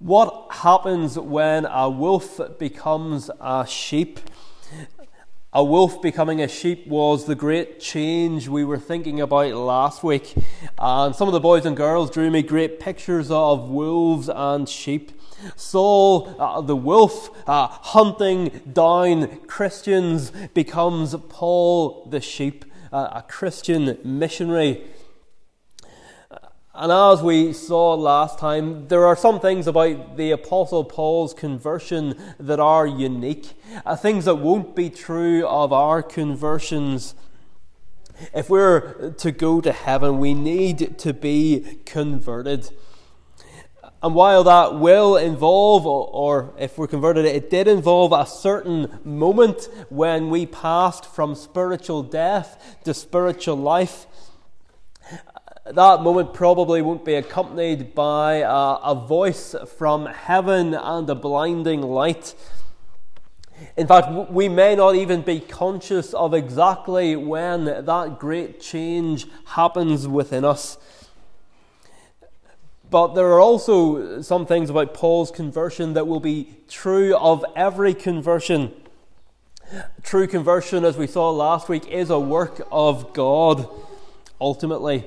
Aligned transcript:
What 0.00 0.48
happens 0.50 1.16
when 1.16 1.66
a 1.66 1.88
wolf 1.88 2.40
becomes 2.58 3.30
a 3.40 3.64
sheep? 3.64 4.18
A 5.52 5.62
wolf 5.62 6.02
becoming 6.02 6.42
a 6.42 6.48
sheep 6.48 6.88
was 6.88 7.26
the 7.26 7.36
great 7.36 7.78
change 7.78 8.48
we 8.48 8.64
were 8.64 8.76
thinking 8.76 9.20
about 9.20 9.54
last 9.54 10.02
week. 10.02 10.34
And 10.80 11.14
some 11.14 11.28
of 11.28 11.32
the 11.32 11.38
boys 11.38 11.64
and 11.64 11.76
girls 11.76 12.10
drew 12.10 12.28
me 12.28 12.42
great 12.42 12.80
pictures 12.80 13.30
of 13.30 13.68
wolves 13.68 14.28
and 14.28 14.68
sheep. 14.68 15.12
Saul, 15.54 16.34
uh, 16.40 16.60
the 16.60 16.74
wolf, 16.74 17.30
uh, 17.48 17.68
hunting 17.68 18.62
down 18.72 19.46
Christians, 19.46 20.32
becomes 20.54 21.14
Paul, 21.28 22.08
the 22.10 22.20
sheep, 22.20 22.64
uh, 22.92 23.10
a 23.12 23.22
Christian 23.22 23.98
missionary. 24.02 24.82
And 26.76 26.90
as 26.90 27.22
we 27.22 27.52
saw 27.52 27.94
last 27.94 28.40
time, 28.40 28.88
there 28.88 29.06
are 29.06 29.14
some 29.14 29.38
things 29.38 29.68
about 29.68 30.16
the 30.16 30.32
Apostle 30.32 30.82
Paul's 30.82 31.32
conversion 31.32 32.16
that 32.40 32.58
are 32.58 32.84
unique, 32.84 33.52
uh, 33.86 33.94
things 33.94 34.24
that 34.24 34.34
won't 34.34 34.74
be 34.74 34.90
true 34.90 35.46
of 35.46 35.72
our 35.72 36.02
conversions. 36.02 37.14
If 38.34 38.50
we're 38.50 39.12
to 39.18 39.30
go 39.30 39.60
to 39.60 39.70
heaven, 39.70 40.18
we 40.18 40.34
need 40.34 40.98
to 40.98 41.12
be 41.12 41.78
converted. 41.86 42.68
And 44.02 44.16
while 44.16 44.42
that 44.42 44.74
will 44.74 45.16
involve, 45.16 45.86
or 45.86 46.54
if 46.58 46.76
we're 46.76 46.88
converted, 46.88 47.24
it 47.24 47.50
did 47.50 47.68
involve 47.68 48.12
a 48.12 48.26
certain 48.26 48.98
moment 49.04 49.68
when 49.90 50.28
we 50.28 50.44
passed 50.44 51.06
from 51.06 51.36
spiritual 51.36 52.02
death 52.02 52.78
to 52.82 52.92
spiritual 52.92 53.56
life 53.56 54.08
that 55.64 56.02
moment 56.02 56.34
probably 56.34 56.82
won't 56.82 57.06
be 57.06 57.14
accompanied 57.14 57.94
by 57.94 58.36
a, 58.36 58.48
a 58.48 58.94
voice 58.94 59.54
from 59.78 60.04
heaven 60.04 60.74
and 60.74 61.08
a 61.08 61.14
blinding 61.14 61.80
light. 61.80 62.34
In 63.76 63.86
fact, 63.86 64.30
we 64.30 64.48
may 64.48 64.74
not 64.74 64.94
even 64.94 65.22
be 65.22 65.40
conscious 65.40 66.12
of 66.12 66.34
exactly 66.34 67.16
when 67.16 67.64
that 67.64 68.18
great 68.18 68.60
change 68.60 69.26
happens 69.46 70.06
within 70.06 70.44
us. 70.44 70.76
But 72.90 73.14
there 73.14 73.28
are 73.28 73.40
also 73.40 74.20
some 74.20 74.44
things 74.44 74.68
about 74.68 74.92
Paul's 74.92 75.30
conversion 75.30 75.94
that 75.94 76.06
will 76.06 76.20
be 76.20 76.56
true 76.68 77.16
of 77.16 77.42
every 77.56 77.94
conversion. 77.94 78.70
True 80.02 80.26
conversion, 80.26 80.84
as 80.84 80.98
we 80.98 81.06
saw 81.06 81.30
last 81.30 81.70
week, 81.70 81.88
is 81.88 82.10
a 82.10 82.20
work 82.20 82.60
of 82.70 83.14
God 83.14 83.66
ultimately. 84.38 85.04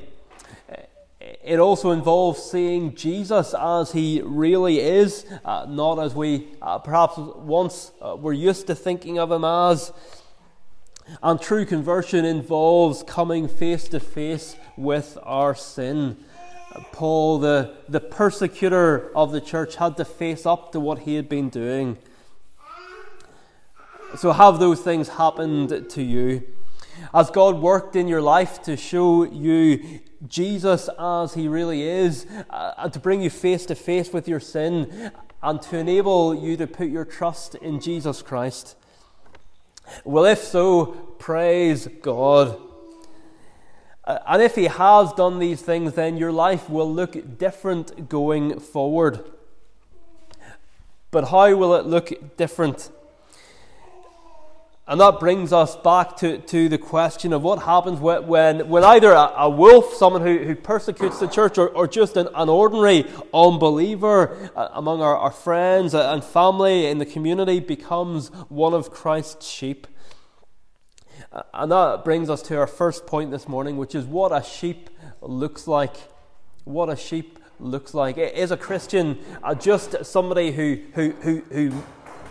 It 1.47 1.59
also 1.59 1.91
involves 1.91 2.43
seeing 2.43 2.93
Jesus 2.93 3.53
as 3.57 3.93
he 3.93 4.21
really 4.21 4.81
is, 4.81 5.25
uh, 5.45 5.65
not 5.69 5.97
as 5.97 6.13
we 6.13 6.49
uh, 6.61 6.79
perhaps 6.79 7.13
once 7.17 7.93
uh, 8.01 8.17
were 8.17 8.33
used 8.33 8.67
to 8.67 8.75
thinking 8.75 9.17
of 9.17 9.31
him 9.31 9.45
as. 9.45 9.93
And 11.23 11.39
true 11.39 11.65
conversion 11.65 12.25
involves 12.25 13.01
coming 13.01 13.47
face 13.47 13.87
to 13.87 14.01
face 14.01 14.57
with 14.75 15.17
our 15.23 15.55
sin. 15.55 16.17
Paul, 16.91 17.39
the, 17.39 17.77
the 17.87 18.01
persecutor 18.01 19.09
of 19.15 19.31
the 19.31 19.39
church, 19.39 19.77
had 19.77 19.95
to 19.95 20.03
face 20.03 20.45
up 20.45 20.73
to 20.73 20.81
what 20.81 20.99
he 20.99 21.15
had 21.15 21.29
been 21.29 21.47
doing. 21.47 21.97
So, 24.17 24.33
have 24.33 24.59
those 24.59 24.81
things 24.81 25.07
happened 25.07 25.89
to 25.91 26.03
you? 26.03 26.43
Has 27.13 27.29
God 27.29 27.61
worked 27.61 27.95
in 27.95 28.07
your 28.07 28.21
life 28.21 28.61
to 28.63 28.77
show 28.77 29.23
you 29.23 29.99
Jesus 30.27 30.89
as 30.99 31.33
he 31.33 31.47
really 31.47 31.83
is, 31.83 32.25
uh, 32.49 32.73
and 32.77 32.93
to 32.93 32.99
bring 32.99 33.21
you 33.21 33.29
face 33.29 33.65
to 33.67 33.75
face 33.75 34.11
with 34.11 34.27
your 34.27 34.39
sin, 34.39 35.11
and 35.41 35.61
to 35.63 35.77
enable 35.77 36.35
you 36.35 36.57
to 36.57 36.67
put 36.67 36.87
your 36.87 37.05
trust 37.05 37.55
in 37.55 37.79
Jesus 37.79 38.21
Christ? 38.21 38.75
Well, 40.03 40.25
if 40.25 40.39
so, 40.39 40.85
praise 41.19 41.87
God. 42.01 42.59
Uh, 44.03 44.19
and 44.27 44.41
if 44.41 44.55
he 44.55 44.65
has 44.65 45.13
done 45.13 45.39
these 45.39 45.61
things, 45.61 45.93
then 45.93 46.17
your 46.17 46.31
life 46.31 46.69
will 46.69 46.91
look 46.91 47.37
different 47.37 48.09
going 48.09 48.59
forward. 48.59 49.23
But 51.11 51.29
how 51.29 51.53
will 51.55 51.75
it 51.75 51.85
look 51.85 52.37
different? 52.37 52.89
And 54.89 55.01
that 55.01 55.19
brings 55.19 55.51
us 55.51 55.75
back 55.75 56.15
to, 56.17 56.37
to 56.37 56.69
the 56.69 56.77
question 56.77 57.33
of 57.33 57.43
what 57.43 57.63
happens 57.63 57.99
when, 57.99 58.69
when 58.69 58.83
either 58.85 59.11
a, 59.11 59.33
a 59.37 59.49
wolf, 59.49 59.93
someone 59.95 60.21
who, 60.21 60.37
who 60.37 60.55
persecutes 60.55 61.19
the 61.19 61.27
church, 61.27 61.57
or, 61.57 61.67
or 61.67 61.87
just 61.87 62.15
an, 62.15 62.29
an 62.33 62.47
ordinary 62.47 63.05
unbeliever 63.33 64.49
uh, 64.55 64.69
among 64.73 65.01
our, 65.01 65.17
our 65.17 65.31
friends 65.31 65.93
and 65.93 66.23
family 66.23 66.85
in 66.85 66.99
the 66.99 67.05
community 67.05 67.59
becomes 67.59 68.29
one 68.47 68.73
of 68.73 68.89
Christ's 68.89 69.45
sheep. 69.45 69.87
Uh, 71.33 71.41
and 71.53 71.69
that 71.69 72.05
brings 72.05 72.29
us 72.29 72.41
to 72.43 72.57
our 72.57 72.67
first 72.67 73.05
point 73.05 73.29
this 73.29 73.45
morning, 73.45 73.75
which 73.75 73.93
is 73.93 74.05
what 74.05 74.31
a 74.31 74.41
sheep 74.41 74.89
looks 75.19 75.67
like. 75.67 75.95
What 76.63 76.87
a 76.87 76.95
sheep 76.95 77.39
looks 77.59 77.93
like. 77.93 78.17
Is 78.17 78.51
a 78.51 78.57
Christian 78.57 79.17
uh, 79.43 79.53
just 79.53 80.05
somebody 80.05 80.51
who, 80.51 80.79
who, 80.93 81.11
who, 81.11 81.41
who 81.51 81.83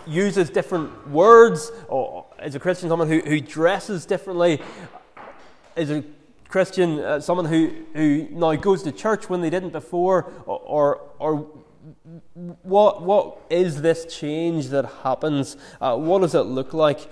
uses 0.06 0.48
different 0.48 1.10
words, 1.10 1.70
or 1.88 2.25
is 2.42 2.54
a 2.54 2.60
Christian 2.60 2.88
someone 2.88 3.08
who, 3.08 3.20
who 3.20 3.40
dresses 3.40 4.06
differently? 4.06 4.60
Is 5.74 5.90
a 5.90 6.04
Christian 6.48 7.00
uh, 7.00 7.20
someone 7.20 7.46
who, 7.46 7.72
who 7.94 8.28
now 8.30 8.54
goes 8.54 8.82
to 8.84 8.92
church 8.92 9.28
when 9.28 9.40
they 9.40 9.50
didn't 9.50 9.70
before? 9.70 10.32
Or, 10.46 10.58
or, 10.58 11.00
or 11.18 11.46
what, 12.62 13.02
what 13.02 13.40
is 13.50 13.82
this 13.82 14.06
change 14.14 14.68
that 14.68 14.84
happens? 15.02 15.56
Uh, 15.80 15.96
what 15.96 16.20
does 16.20 16.34
it 16.34 16.42
look 16.42 16.72
like? 16.72 17.10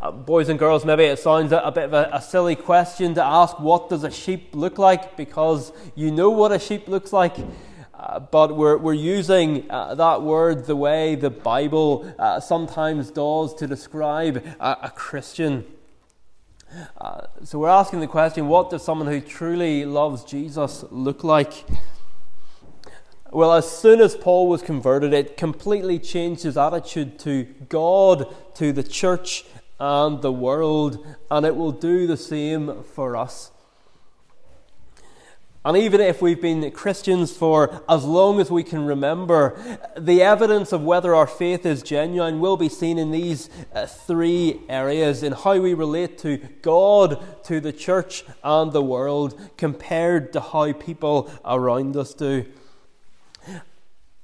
Uh, 0.00 0.10
boys 0.10 0.48
and 0.48 0.58
girls, 0.58 0.84
maybe 0.84 1.04
it 1.04 1.18
sounds 1.18 1.52
a, 1.52 1.58
a 1.58 1.70
bit 1.70 1.84
of 1.84 1.94
a, 1.94 2.10
a, 2.12 2.20
silly 2.20 2.56
question 2.56 3.14
to 3.14 3.24
ask 3.24 3.60
what 3.60 3.88
does 3.88 4.02
a 4.02 4.10
sheep 4.10 4.50
look 4.52 4.76
like 4.76 5.16
because 5.16 5.72
you 5.94 6.10
know 6.10 6.30
what 6.30 6.50
a 6.50 6.58
sheep 6.58 6.88
looks 6.88 7.12
like. 7.12 7.36
Uh, 7.98 8.20
but 8.20 8.54
we're, 8.54 8.76
we're 8.76 8.92
using 8.92 9.68
uh, 9.70 9.92
that 9.96 10.22
word 10.22 10.66
the 10.66 10.76
way 10.76 11.16
the 11.16 11.30
Bible 11.30 12.14
uh, 12.16 12.38
sometimes 12.38 13.10
does 13.10 13.52
to 13.54 13.66
describe 13.66 14.46
a, 14.60 14.92
Christian. 14.94 15.64
Uh, 16.96 17.22
so 17.42 17.58
we're 17.58 17.68
asking 17.68 17.98
the 17.98 18.06
question 18.06 18.46
what 18.46 18.70
does 18.70 18.84
someone 18.84 19.08
who 19.08 19.20
truly 19.20 19.84
loves 19.84 20.22
Jesus 20.22 20.84
look 20.90 21.24
like? 21.24 21.64
Well, 23.32 23.52
as 23.52 23.68
soon 23.68 24.00
as 24.00 24.14
Paul 24.14 24.48
was 24.48 24.62
converted, 24.62 25.12
it 25.12 25.36
completely 25.36 25.98
changed 25.98 26.44
his 26.44 26.56
attitude 26.56 27.18
to 27.20 27.44
God, 27.68 28.32
to 28.54 28.72
the 28.72 28.84
church, 28.84 29.44
and 29.80 30.22
the 30.22 30.32
world, 30.32 31.04
and 31.30 31.44
it 31.44 31.56
will 31.56 31.72
do 31.72 32.06
the 32.06 32.16
same 32.16 32.84
for 32.84 33.16
us. 33.16 33.50
And 35.68 35.76
even 35.76 36.00
if 36.00 36.22
we've 36.22 36.40
been 36.40 36.70
Christians 36.70 37.36
for 37.36 37.82
as 37.90 38.02
long 38.02 38.40
as 38.40 38.50
we 38.50 38.62
can 38.62 38.86
remember, 38.86 39.78
the 39.98 40.22
evidence 40.22 40.72
of 40.72 40.82
whether 40.82 41.14
our 41.14 41.26
faith 41.26 41.66
is 41.66 41.82
genuine 41.82 42.40
will 42.40 42.56
be 42.56 42.70
seen 42.70 42.96
in 42.96 43.10
these 43.10 43.50
uh, 43.74 43.84
three 43.84 44.62
areas 44.70 45.22
in 45.22 45.32
how 45.32 45.58
we 45.58 45.74
relate 45.74 46.16
to 46.20 46.38
God, 46.62 47.44
to 47.44 47.60
the 47.60 47.74
church, 47.74 48.24
and 48.42 48.72
the 48.72 48.82
world 48.82 49.38
compared 49.58 50.32
to 50.32 50.40
how 50.40 50.72
people 50.72 51.30
around 51.44 51.98
us 51.98 52.14
do. 52.14 52.46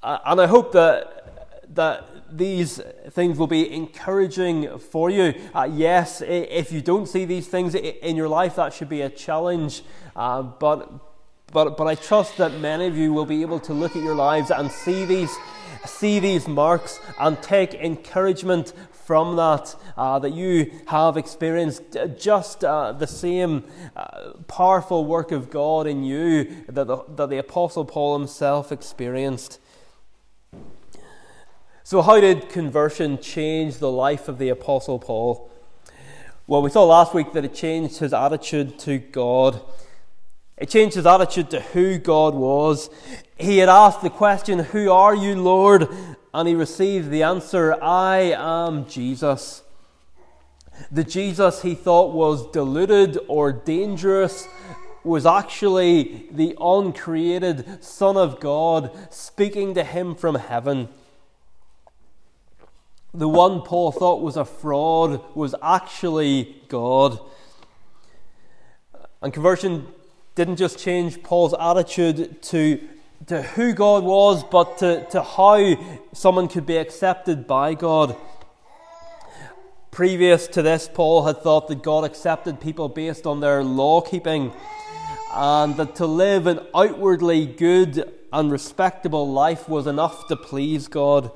Uh, 0.02 0.18
and 0.24 0.40
I 0.40 0.46
hope 0.46 0.72
that, 0.72 1.74
that 1.74 2.08
these 2.32 2.80
things 3.10 3.36
will 3.36 3.48
be 3.48 3.70
encouraging 3.70 4.78
for 4.78 5.10
you. 5.10 5.34
Uh, 5.54 5.68
yes, 5.70 6.22
if 6.22 6.72
you 6.72 6.80
don't 6.80 7.06
see 7.06 7.26
these 7.26 7.48
things 7.48 7.74
in 7.74 8.16
your 8.16 8.28
life, 8.28 8.56
that 8.56 8.72
should 8.72 8.88
be 8.88 9.02
a 9.02 9.10
challenge. 9.10 9.82
Uh, 10.16 10.40
but 10.40 11.10
but, 11.54 11.76
but 11.76 11.86
I 11.86 11.94
trust 11.94 12.36
that 12.38 12.58
many 12.60 12.88
of 12.88 12.98
you 12.98 13.12
will 13.12 13.24
be 13.24 13.40
able 13.42 13.60
to 13.60 13.72
look 13.72 13.94
at 13.94 14.02
your 14.02 14.16
lives 14.16 14.50
and 14.50 14.70
see 14.70 15.04
these, 15.04 15.32
see 15.86 16.18
these 16.18 16.48
marks 16.48 16.98
and 17.20 17.40
take 17.40 17.74
encouragement 17.74 18.72
from 18.90 19.36
that, 19.36 19.76
uh, 19.96 20.18
that 20.18 20.32
you 20.32 20.72
have 20.88 21.16
experienced 21.16 21.96
just 22.18 22.64
uh, 22.64 22.90
the 22.90 23.06
same 23.06 23.62
uh, 23.94 24.32
powerful 24.48 25.04
work 25.04 25.30
of 25.30 25.48
God 25.48 25.86
in 25.86 26.02
you 26.02 26.64
that 26.68 26.88
the, 26.88 27.04
that 27.14 27.30
the 27.30 27.38
Apostle 27.38 27.84
Paul 27.84 28.18
himself 28.18 28.72
experienced. 28.72 29.60
So, 31.84 32.02
how 32.02 32.18
did 32.18 32.48
conversion 32.48 33.18
change 33.18 33.78
the 33.78 33.92
life 33.92 34.26
of 34.26 34.38
the 34.38 34.48
Apostle 34.48 34.98
Paul? 34.98 35.52
Well, 36.48 36.62
we 36.62 36.70
saw 36.70 36.84
last 36.84 37.14
week 37.14 37.32
that 37.34 37.44
it 37.44 37.54
changed 37.54 37.98
his 37.98 38.12
attitude 38.12 38.76
to 38.80 38.98
God. 38.98 39.60
It 40.56 40.68
changed 40.68 40.94
his 40.94 41.06
attitude 41.06 41.50
to 41.50 41.60
who 41.60 41.98
God 41.98 42.34
was. 42.34 42.88
He 43.36 43.58
had 43.58 43.68
asked 43.68 44.02
the 44.02 44.10
question, 44.10 44.60
Who 44.60 44.90
are 44.90 45.14
you, 45.14 45.34
Lord? 45.34 45.88
And 46.32 46.48
he 46.48 46.54
received 46.54 47.10
the 47.10 47.24
answer, 47.24 47.76
I 47.82 48.34
am 48.36 48.86
Jesus. 48.86 49.62
The 50.90 51.04
Jesus 51.04 51.62
he 51.62 51.74
thought 51.74 52.12
was 52.12 52.50
deluded 52.50 53.18
or 53.28 53.52
dangerous 53.52 54.48
was 55.04 55.26
actually 55.26 56.26
the 56.30 56.56
uncreated 56.60 57.84
Son 57.84 58.16
of 58.16 58.40
God 58.40 58.90
speaking 59.12 59.74
to 59.74 59.84
him 59.84 60.14
from 60.14 60.36
heaven. 60.36 60.88
The 63.12 63.28
one 63.28 63.60
Paul 63.62 63.92
thought 63.92 64.22
was 64.22 64.36
a 64.36 64.44
fraud 64.44 65.20
was 65.36 65.54
actually 65.62 66.62
God. 66.68 67.18
And 69.22 69.32
conversion 69.32 69.86
didn't 70.34 70.56
just 70.56 70.78
change 70.78 71.22
Paul's 71.22 71.54
attitude 71.54 72.42
to, 72.42 72.80
to 73.26 73.42
who 73.42 73.72
God 73.72 74.02
was, 74.02 74.42
but 74.42 74.78
to, 74.78 75.06
to 75.10 75.22
how 75.22 76.00
someone 76.12 76.48
could 76.48 76.66
be 76.66 76.76
accepted 76.76 77.46
by 77.46 77.74
God. 77.74 78.16
Previous 79.92 80.48
to 80.48 80.62
this, 80.62 80.90
Paul 80.92 81.24
had 81.24 81.40
thought 81.40 81.68
that 81.68 81.84
God 81.84 82.02
accepted 82.02 82.60
people 82.60 82.88
based 82.88 83.26
on 83.26 83.38
their 83.38 83.62
law 83.62 84.00
keeping, 84.00 84.52
and 85.32 85.76
that 85.76 85.94
to 85.96 86.06
live 86.06 86.48
an 86.48 86.60
outwardly 86.74 87.46
good 87.46 88.12
and 88.32 88.50
respectable 88.50 89.30
life 89.30 89.68
was 89.68 89.86
enough 89.86 90.26
to 90.26 90.34
please 90.34 90.88
God. 90.88 91.30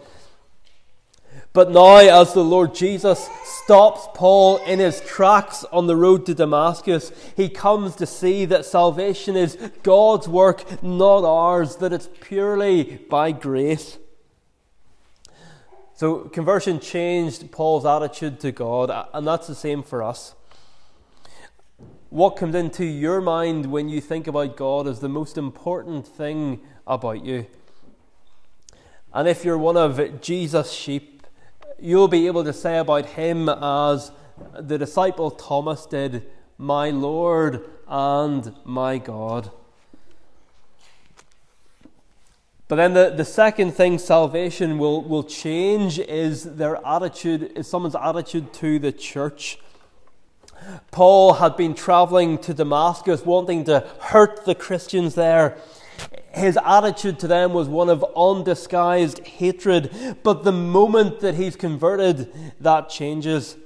But 1.52 1.70
now, 1.70 1.96
as 1.96 2.34
the 2.34 2.44
Lord 2.44 2.74
Jesus 2.74 3.28
stops 3.42 4.06
Paul 4.14 4.58
in 4.58 4.78
his 4.78 5.00
tracks 5.00 5.64
on 5.72 5.86
the 5.86 5.96
road 5.96 6.26
to 6.26 6.34
Damascus, 6.34 7.10
he 7.36 7.48
comes 7.48 7.96
to 7.96 8.06
see 8.06 8.44
that 8.44 8.66
salvation 8.66 9.34
is 9.34 9.56
God's 9.82 10.28
work, 10.28 10.82
not 10.82 11.24
ours, 11.24 11.76
that 11.76 11.92
it's 11.92 12.08
purely 12.20 12.98
by 13.08 13.32
grace. 13.32 13.98
So, 15.94 16.20
conversion 16.20 16.78
changed 16.78 17.50
Paul's 17.50 17.84
attitude 17.84 18.38
to 18.40 18.52
God, 18.52 19.08
and 19.12 19.26
that's 19.26 19.48
the 19.48 19.54
same 19.54 19.82
for 19.82 20.02
us. 20.02 20.34
What 22.10 22.36
comes 22.36 22.54
into 22.54 22.84
your 22.84 23.20
mind 23.20 23.66
when 23.66 23.88
you 23.88 24.00
think 24.00 24.26
about 24.26 24.56
God 24.56 24.86
is 24.86 25.00
the 25.00 25.08
most 25.08 25.36
important 25.36 26.06
thing 26.06 26.60
about 26.86 27.24
you. 27.24 27.46
And 29.12 29.26
if 29.26 29.44
you're 29.44 29.58
one 29.58 29.76
of 29.76 30.20
Jesus' 30.20 30.72
sheep, 30.72 31.17
you'll 31.80 32.08
be 32.08 32.26
able 32.26 32.44
to 32.44 32.52
say 32.52 32.78
about 32.78 33.06
him 33.06 33.48
as 33.48 34.10
the 34.58 34.78
disciple 34.78 35.30
Thomas 35.30 35.86
did, 35.86 36.26
My 36.56 36.90
Lord 36.90 37.64
and 37.86 38.54
my 38.64 38.98
God. 38.98 39.50
But 42.68 42.76
then 42.76 42.92
the, 42.92 43.10
the 43.16 43.24
second 43.24 43.72
thing 43.72 43.98
salvation 43.98 44.78
will, 44.78 45.02
will 45.02 45.24
change 45.24 45.98
is 45.98 46.44
their 46.44 46.84
attitude, 46.86 47.52
is 47.56 47.66
someone's 47.66 47.96
attitude 47.96 48.52
to 48.54 48.78
the 48.78 48.92
church. 48.92 49.58
Paul 50.90 51.34
had 51.34 51.56
been 51.56 51.72
traveling 51.72 52.36
to 52.38 52.52
Damascus 52.52 53.24
wanting 53.24 53.64
to 53.64 53.86
hurt 54.00 54.44
the 54.44 54.54
Christians 54.54 55.14
there 55.14 55.56
his 56.38 56.58
attitude 56.64 57.18
to 57.20 57.28
them 57.28 57.52
was 57.52 57.68
one 57.68 57.88
of 57.88 58.04
undisguised 58.16 59.26
hatred. 59.26 60.18
But 60.22 60.44
the 60.44 60.52
moment 60.52 61.20
that 61.20 61.34
he's 61.34 61.56
converted, 61.56 62.32
that 62.60 62.88
changes. 62.88 63.56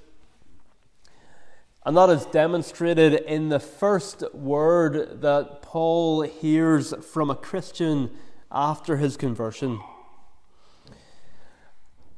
And 1.84 1.96
that 1.96 2.10
is 2.10 2.26
demonstrated 2.26 3.14
in 3.14 3.48
the 3.48 3.60
first 3.60 4.22
word 4.32 5.20
that 5.20 5.62
Paul 5.62 6.22
hears 6.22 6.94
from 7.04 7.30
a 7.30 7.34
Christian 7.34 8.10
after 8.50 8.96
his 8.96 9.16
conversion. 9.16 9.80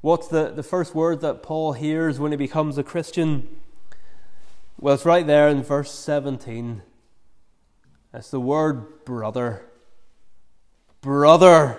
What's 0.02 0.28
the, 0.28 0.50
the 0.50 0.62
first 0.62 0.94
word 0.94 1.22
that 1.22 1.43
Paul 1.43 1.72
hears 1.72 2.20
when 2.20 2.31
he 2.31 2.37
becomes 2.37 2.76
a 2.76 2.82
Christian? 2.82 3.49
Well, 4.78 4.94
it's 4.94 5.06
right 5.06 5.26
there 5.26 5.49
in 5.49 5.62
verse 5.62 5.93
17. 5.93 6.82
It's 8.12 8.31
the 8.31 8.40
word 8.40 9.05
brother 9.06 9.64
brother. 11.04 11.78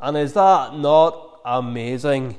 And 0.00 0.16
is 0.16 0.34
that 0.34 0.76
not 0.76 1.40
amazing? 1.44 2.36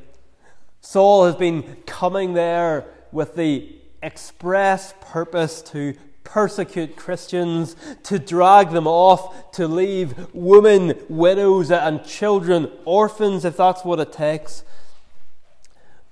Saul 0.80 1.26
has 1.26 1.36
been 1.36 1.76
coming 1.86 2.34
there 2.34 2.86
with 3.12 3.36
the 3.36 3.76
express 4.02 4.94
purpose 5.02 5.62
to 5.64 5.96
persecute 6.24 6.96
Christians, 6.96 7.76
to 8.04 8.18
drag 8.18 8.70
them 8.70 8.88
off, 8.88 9.52
to 9.52 9.68
leave 9.68 10.34
women, 10.34 10.98
widows, 11.10 11.70
and 11.70 12.06
children 12.06 12.72
orphans, 12.86 13.44
if 13.44 13.58
that's 13.58 13.84
what 13.84 14.00
it 14.00 14.14
takes. 14.14 14.64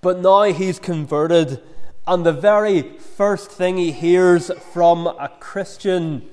But 0.02 0.20
now 0.20 0.44
he's 0.44 0.80
converted, 0.80 1.62
and 2.06 2.26
the 2.26 2.34
very 2.34 2.82
first 2.98 3.50
thing 3.50 3.78
he 3.78 3.94
hears 3.94 4.52
from 4.74 5.08
a 5.08 5.32
Christian 5.40 6.30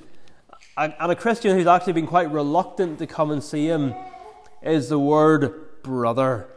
and, 0.76 0.94
a 0.98 1.16
Christian 1.16 1.56
who's 1.56 1.66
actually 1.66 1.94
been 1.94 2.06
quite 2.06 2.30
reluctant 2.30 2.98
to 2.98 3.06
come 3.06 3.30
and 3.30 3.42
see 3.42 3.66
him 3.66 3.94
is 4.62 4.88
the 4.88 4.98
word 4.98 5.82
brother. 5.82 6.48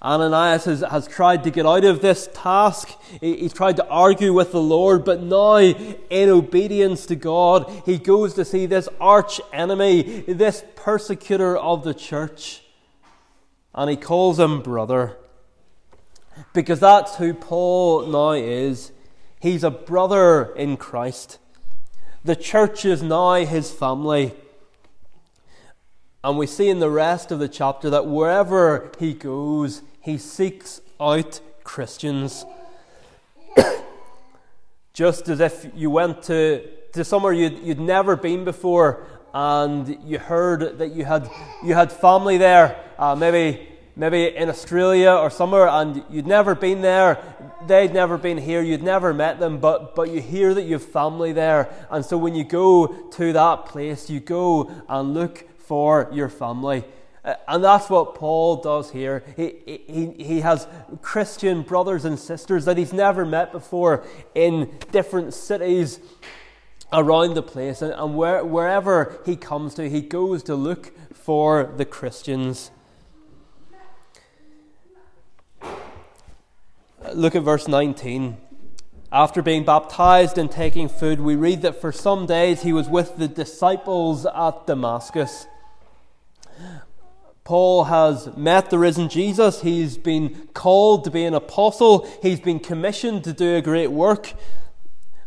Ananias 0.00 0.64
has, 0.66 0.80
has 0.80 1.08
tried 1.08 1.42
to 1.44 1.50
get 1.50 1.66
out 1.66 1.84
of 1.84 2.00
this 2.00 2.28
task. 2.32 2.88
He, 3.20 3.36
he's 3.36 3.52
tried 3.52 3.76
to 3.76 3.88
argue 3.88 4.32
with 4.32 4.52
the 4.52 4.60
Lord, 4.60 5.04
but 5.04 5.22
now, 5.22 5.56
in 5.56 6.28
obedience 6.28 7.04
to 7.06 7.16
God, 7.16 7.82
he 7.84 7.98
goes 7.98 8.34
to 8.34 8.44
see 8.44 8.66
this 8.66 8.88
arch 9.00 9.40
enemy, 9.52 10.22
this 10.28 10.64
persecutor 10.76 11.56
of 11.56 11.82
the 11.82 11.94
church, 11.94 12.62
and 13.74 13.90
he 13.90 13.96
calls 13.96 14.38
him 14.38 14.62
brother. 14.62 15.16
Because 16.52 16.78
that's 16.78 17.16
who 17.16 17.34
Paul 17.34 18.06
now 18.06 18.30
is. 18.30 18.92
He's 19.40 19.64
a 19.64 19.70
brother 19.70 20.54
in 20.54 20.76
Christ. 20.76 21.38
The 22.24 22.34
church 22.34 22.84
is 22.84 23.02
now 23.02 23.34
his 23.34 23.70
family. 23.70 24.34
And 26.24 26.36
we 26.36 26.46
see 26.46 26.68
in 26.68 26.80
the 26.80 26.90
rest 26.90 27.30
of 27.30 27.38
the 27.38 27.48
chapter 27.48 27.88
that 27.90 28.06
wherever 28.06 28.90
he 28.98 29.14
goes, 29.14 29.82
he 30.00 30.18
seeks 30.18 30.80
out 31.00 31.40
Christians. 31.62 32.44
Just 34.92 35.28
as 35.28 35.38
if 35.38 35.68
you 35.76 35.90
went 35.90 36.24
to, 36.24 36.66
to 36.92 37.04
somewhere 37.04 37.32
you'd, 37.32 37.60
you'd 37.60 37.78
never 37.78 38.16
been 38.16 38.44
before 38.44 39.06
and 39.32 39.96
you 40.04 40.18
heard 40.18 40.78
that 40.78 40.88
you 40.88 41.04
had, 41.04 41.30
you 41.64 41.74
had 41.74 41.92
family 41.92 42.36
there, 42.36 42.82
uh, 42.98 43.14
maybe, 43.14 43.68
maybe 43.94 44.34
in 44.34 44.48
Australia 44.48 45.12
or 45.12 45.30
somewhere, 45.30 45.68
and 45.68 46.02
you'd 46.10 46.26
never 46.26 46.56
been 46.56 46.80
there 46.80 47.22
they'd 47.68 47.92
never 47.92 48.18
been 48.18 48.38
here, 48.38 48.62
you'd 48.62 48.82
never 48.82 49.14
met 49.14 49.38
them, 49.38 49.58
but, 49.58 49.94
but 49.94 50.10
you 50.10 50.20
hear 50.20 50.54
that 50.54 50.62
you've 50.62 50.84
family 50.84 51.32
there. 51.32 51.70
And 51.90 52.04
so 52.04 52.18
when 52.18 52.34
you 52.34 52.44
go 52.44 52.86
to 52.86 53.32
that 53.32 53.66
place, 53.66 54.10
you 54.10 54.20
go 54.20 54.70
and 54.88 55.14
look 55.14 55.44
for 55.60 56.08
your 56.12 56.28
family. 56.28 56.84
Uh, 57.24 57.34
and 57.46 57.62
that's 57.62 57.90
what 57.90 58.14
Paul 58.14 58.62
does 58.62 58.90
here. 58.90 59.22
He, 59.36 59.54
he, 59.66 60.24
he 60.24 60.40
has 60.40 60.66
Christian 61.02 61.62
brothers 61.62 62.04
and 62.04 62.18
sisters 62.18 62.64
that 62.64 62.78
he's 62.78 62.92
never 62.92 63.26
met 63.26 63.52
before 63.52 64.04
in 64.34 64.70
different 64.90 65.34
cities 65.34 66.00
around 66.92 67.34
the 67.34 67.42
place. 67.42 67.82
And, 67.82 67.92
and 67.92 68.16
where, 68.16 68.44
wherever 68.44 69.20
he 69.26 69.36
comes 69.36 69.74
to, 69.74 69.90
he 69.90 70.00
goes 70.00 70.42
to 70.44 70.54
look 70.54 70.92
for 71.14 71.74
the 71.76 71.84
Christians. 71.84 72.70
Look 77.14 77.34
at 77.34 77.42
verse 77.42 77.68
19. 77.68 78.36
After 79.10 79.40
being 79.40 79.64
baptized 79.64 80.36
and 80.36 80.50
taking 80.50 80.88
food, 80.88 81.20
we 81.20 81.36
read 81.36 81.62
that 81.62 81.80
for 81.80 81.92
some 81.92 82.26
days 82.26 82.62
he 82.62 82.72
was 82.72 82.88
with 82.88 83.16
the 83.16 83.28
disciples 83.28 84.26
at 84.26 84.66
Damascus. 84.66 85.46
Paul 87.44 87.84
has 87.84 88.36
met 88.36 88.68
the 88.68 88.78
risen 88.78 89.08
Jesus. 89.08 89.62
He's 89.62 89.96
been 89.96 90.48
called 90.52 91.04
to 91.04 91.10
be 91.10 91.24
an 91.24 91.32
apostle. 91.32 92.06
He's 92.20 92.40
been 92.40 92.60
commissioned 92.60 93.24
to 93.24 93.32
do 93.32 93.56
a 93.56 93.62
great 93.62 93.90
work. 93.90 94.34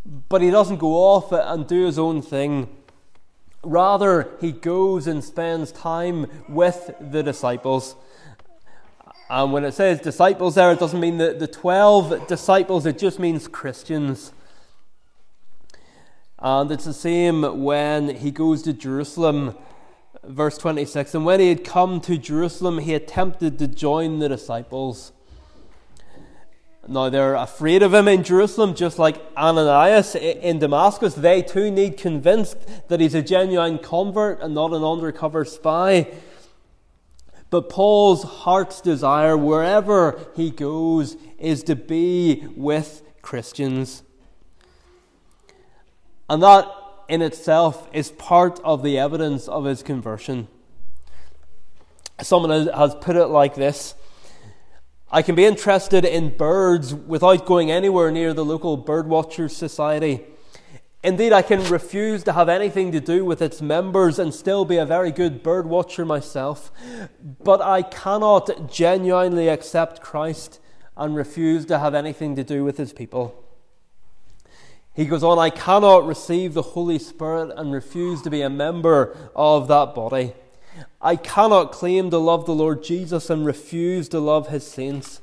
But 0.06 0.42
he 0.42 0.52
doesn't 0.52 0.78
go 0.78 0.94
off 0.94 1.32
and 1.32 1.66
do 1.66 1.86
his 1.86 1.98
own 1.98 2.22
thing. 2.22 2.70
Rather, 3.64 4.30
he 4.40 4.52
goes 4.52 5.08
and 5.08 5.24
spends 5.24 5.72
time 5.72 6.28
with 6.48 6.92
the 7.00 7.24
disciples. 7.24 7.96
And 9.34 9.54
when 9.54 9.64
it 9.64 9.74
says 9.74 10.02
disciples 10.02 10.56
there, 10.56 10.74
it 10.74 10.80
doesn't 10.80 11.00
mean 11.00 11.18
the, 11.18 11.32
the 11.32 11.48
12 11.48 12.28
disciples, 12.28 12.86
it 12.86 12.98
just 12.98 13.18
means 13.18 13.48
Christians. 13.48 14.34
And 16.38 16.70
it's 16.70 16.84
the 16.84 16.94
same 16.94 17.64
when 17.64 18.14
he 18.14 18.30
goes 18.32 18.62
to 18.64 18.74
Jerusalem. 18.74 19.56
Verse 20.26 20.58
26 20.58 21.16
And 21.16 21.24
when 21.26 21.40
he 21.40 21.48
had 21.48 21.64
come 21.64 22.02
to 22.02 22.18
Jerusalem, 22.18 22.80
he 22.80 22.94
attempted 22.94 23.58
to 23.60 23.68
join 23.68 24.20
the 24.20 24.28
disciples. 24.28 25.14
Now 26.86 27.08
they're 27.10 27.36
afraid 27.36 27.84
of 27.84 27.94
him 27.94 28.10
in 28.10 28.24
Jerusalem, 28.24 28.76
just 28.76 29.00
like 29.00 29.16
Ananias 29.38 30.14
in 30.16 30.60
Damascus. 30.60 31.14
They 31.14 31.42
too 31.42 31.72
need 31.72 31.96
convinced 31.96 32.58
that 32.90 33.00
he's 33.00 33.16
a 33.16 33.22
genuine 33.22 33.78
convert 33.78 34.42
and 34.42 34.54
not 34.54 34.74
an 34.74 34.84
undercover 34.84 35.46
spy. 35.46 36.12
But 37.52 37.70
Paul's 37.70 38.24
heart's 38.24 38.82
desire, 38.82 39.38
wherever 39.38 40.20
he 40.36 40.50
goes, 40.50 41.18
is 41.38 41.62
to 41.64 41.76
be 41.76 42.48
with 42.56 43.04
Christians. 43.22 44.04
And 46.30 46.42
that 46.42 46.66
in 47.10 47.22
itself 47.22 47.90
is 47.92 48.10
part 48.12 48.62
of 48.62 48.84
the 48.84 48.98
evidence 48.98 49.50
of 49.50 49.66
his 49.66 49.84
conversion. 49.84 50.48
Someone 52.22 52.68
has 52.68 52.96
put 52.96 53.18
it 53.18 53.28
like 53.28 53.56
this 53.56 53.96
I 55.12 55.22
can 55.22 55.36
be 55.36 55.44
interested 55.44 56.06
in 56.06 56.38
birds 56.38 56.96
without 56.96 57.46
going 57.46 57.70
anywhere 57.70 58.12
near 58.12 58.34
the 58.34 58.46
local 58.46 58.82
birdwatchers 58.82 59.52
society. 59.52 60.22
Indeed, 61.04 61.34
I 61.34 61.42
can 61.42 61.64
refuse 61.64 62.24
to 62.26 62.34
have 62.34 62.48
anything 62.48 62.92
to 62.92 63.00
do 63.00 63.26
with 63.26 63.42
its 63.42 63.60
members 63.60 64.20
and 64.20 64.32
still 64.32 64.66
be 64.66 64.78
a 64.78 64.86
very 64.86 65.12
good 65.12 65.42
bird 65.42 65.66
watcher 65.66 66.06
myself. 66.06 66.72
But 67.44 67.60
I 67.60 67.82
cannot 67.82 68.72
genuinely 68.72 69.48
accept 69.48 70.02
Christ 70.02 70.60
and 70.96 71.16
refuse 71.16 71.66
to 71.66 71.80
have 71.80 71.96
anything 71.96 72.36
to 72.36 72.44
do 72.44 72.64
with 72.64 72.78
his 72.78 72.94
people. 72.94 73.44
He 74.94 75.06
goes 75.06 75.24
on, 75.24 75.40
I 75.40 75.50
cannot 75.50 76.06
receive 76.06 76.54
the 76.54 76.62
Holy 76.62 77.00
Spirit 77.00 77.52
and 77.58 77.74
refuse 77.74 78.22
to 78.22 78.30
be 78.30 78.42
a 78.42 78.50
member 78.50 79.18
of 79.36 79.68
that 79.70 79.96
body. 79.96 80.34
I 81.02 81.16
cannot 81.16 81.72
claim 81.72 82.12
to 82.12 82.18
love 82.20 82.46
the 82.46 82.54
Lord 82.54 82.84
Jesus 82.84 83.30
and 83.30 83.44
refuse 83.46 84.08
to 84.10 84.20
love 84.20 84.50
his 84.50 84.68
saints. 84.68 85.22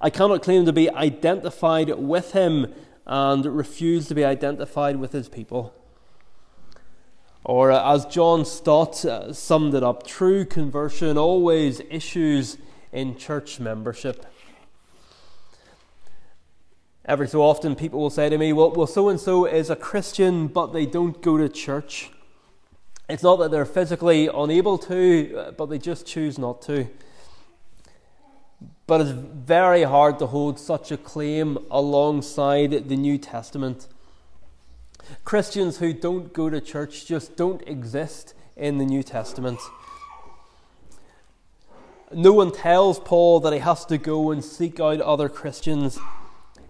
I 0.00 0.10
cannot 0.10 0.42
claim 0.42 0.64
to 0.66 0.72
be 0.72 0.90
identified 0.90 1.90
with 1.90 2.32
him 2.32 2.72
and 3.06 3.44
refuse 3.44 4.08
to 4.08 4.14
be 4.14 4.24
identified 4.24 4.96
with 4.96 5.12
his 5.12 5.28
people. 5.28 5.74
Or, 7.44 7.70
uh, 7.70 7.94
as 7.94 8.06
John 8.06 8.46
Stott 8.46 9.04
uh, 9.04 9.32
summed 9.32 9.74
it 9.74 9.82
up, 9.82 10.06
true 10.06 10.46
conversion 10.46 11.18
always 11.18 11.80
issues 11.90 12.56
in 12.90 13.18
church 13.18 13.60
membership. 13.60 14.24
Every 17.04 17.28
so 17.28 17.42
often, 17.42 17.76
people 17.76 18.00
will 18.00 18.08
say 18.08 18.30
to 18.30 18.38
me, 18.38 18.54
Well, 18.54 18.70
well 18.70 18.86
so 18.86 19.10
and 19.10 19.20
so 19.20 19.44
is 19.44 19.68
a 19.68 19.76
Christian, 19.76 20.46
but 20.46 20.72
they 20.72 20.86
don't 20.86 21.20
go 21.20 21.36
to 21.36 21.50
church. 21.50 22.10
It's 23.10 23.22
not 23.22 23.36
that 23.36 23.50
they're 23.50 23.66
physically 23.66 24.30
unable 24.32 24.78
to, 24.78 25.36
uh, 25.36 25.50
but 25.50 25.66
they 25.66 25.76
just 25.78 26.06
choose 26.06 26.38
not 26.38 26.62
to. 26.62 26.88
But 28.86 29.00
it's 29.00 29.10
very 29.10 29.84
hard 29.84 30.18
to 30.18 30.26
hold 30.26 30.58
such 30.58 30.92
a 30.92 30.96
claim 30.96 31.58
alongside 31.70 32.88
the 32.88 32.96
New 32.96 33.16
Testament. 33.16 33.88
Christians 35.24 35.78
who 35.78 35.92
don't 35.92 36.32
go 36.32 36.50
to 36.50 36.60
church 36.60 37.06
just 37.06 37.36
don't 37.36 37.66
exist 37.66 38.34
in 38.56 38.78
the 38.78 38.84
New 38.84 39.02
Testament. 39.02 39.58
No 42.12 42.32
one 42.32 42.52
tells 42.52 43.00
Paul 43.00 43.40
that 43.40 43.52
he 43.52 43.58
has 43.58 43.84
to 43.86 43.98
go 43.98 44.30
and 44.30 44.44
seek 44.44 44.78
out 44.78 45.00
other 45.00 45.28
Christians. 45.28 45.98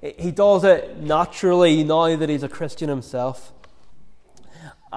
He 0.00 0.30
does 0.30 0.64
it 0.64 0.99
naturally 0.99 1.83
now 1.83 2.16
that 2.16 2.28
he's 2.28 2.42
a 2.42 2.49
Christian 2.49 2.88
himself. 2.88 3.52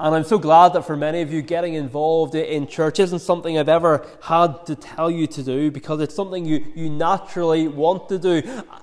And 0.00 0.14
I'm 0.14 0.22
so 0.22 0.38
glad 0.38 0.74
that 0.74 0.86
for 0.86 0.96
many 0.96 1.22
of 1.22 1.32
you, 1.32 1.42
getting 1.42 1.74
involved 1.74 2.36
in 2.36 2.68
church 2.68 3.00
isn't 3.00 3.18
something 3.18 3.58
I've 3.58 3.68
ever 3.68 4.06
had 4.22 4.64
to 4.66 4.76
tell 4.76 5.10
you 5.10 5.26
to 5.26 5.42
do 5.42 5.72
because 5.72 6.00
it's 6.00 6.14
something 6.14 6.44
you, 6.44 6.64
you 6.76 6.88
naturally 6.88 7.66
want 7.66 8.08
to 8.10 8.18
do. 8.18 8.40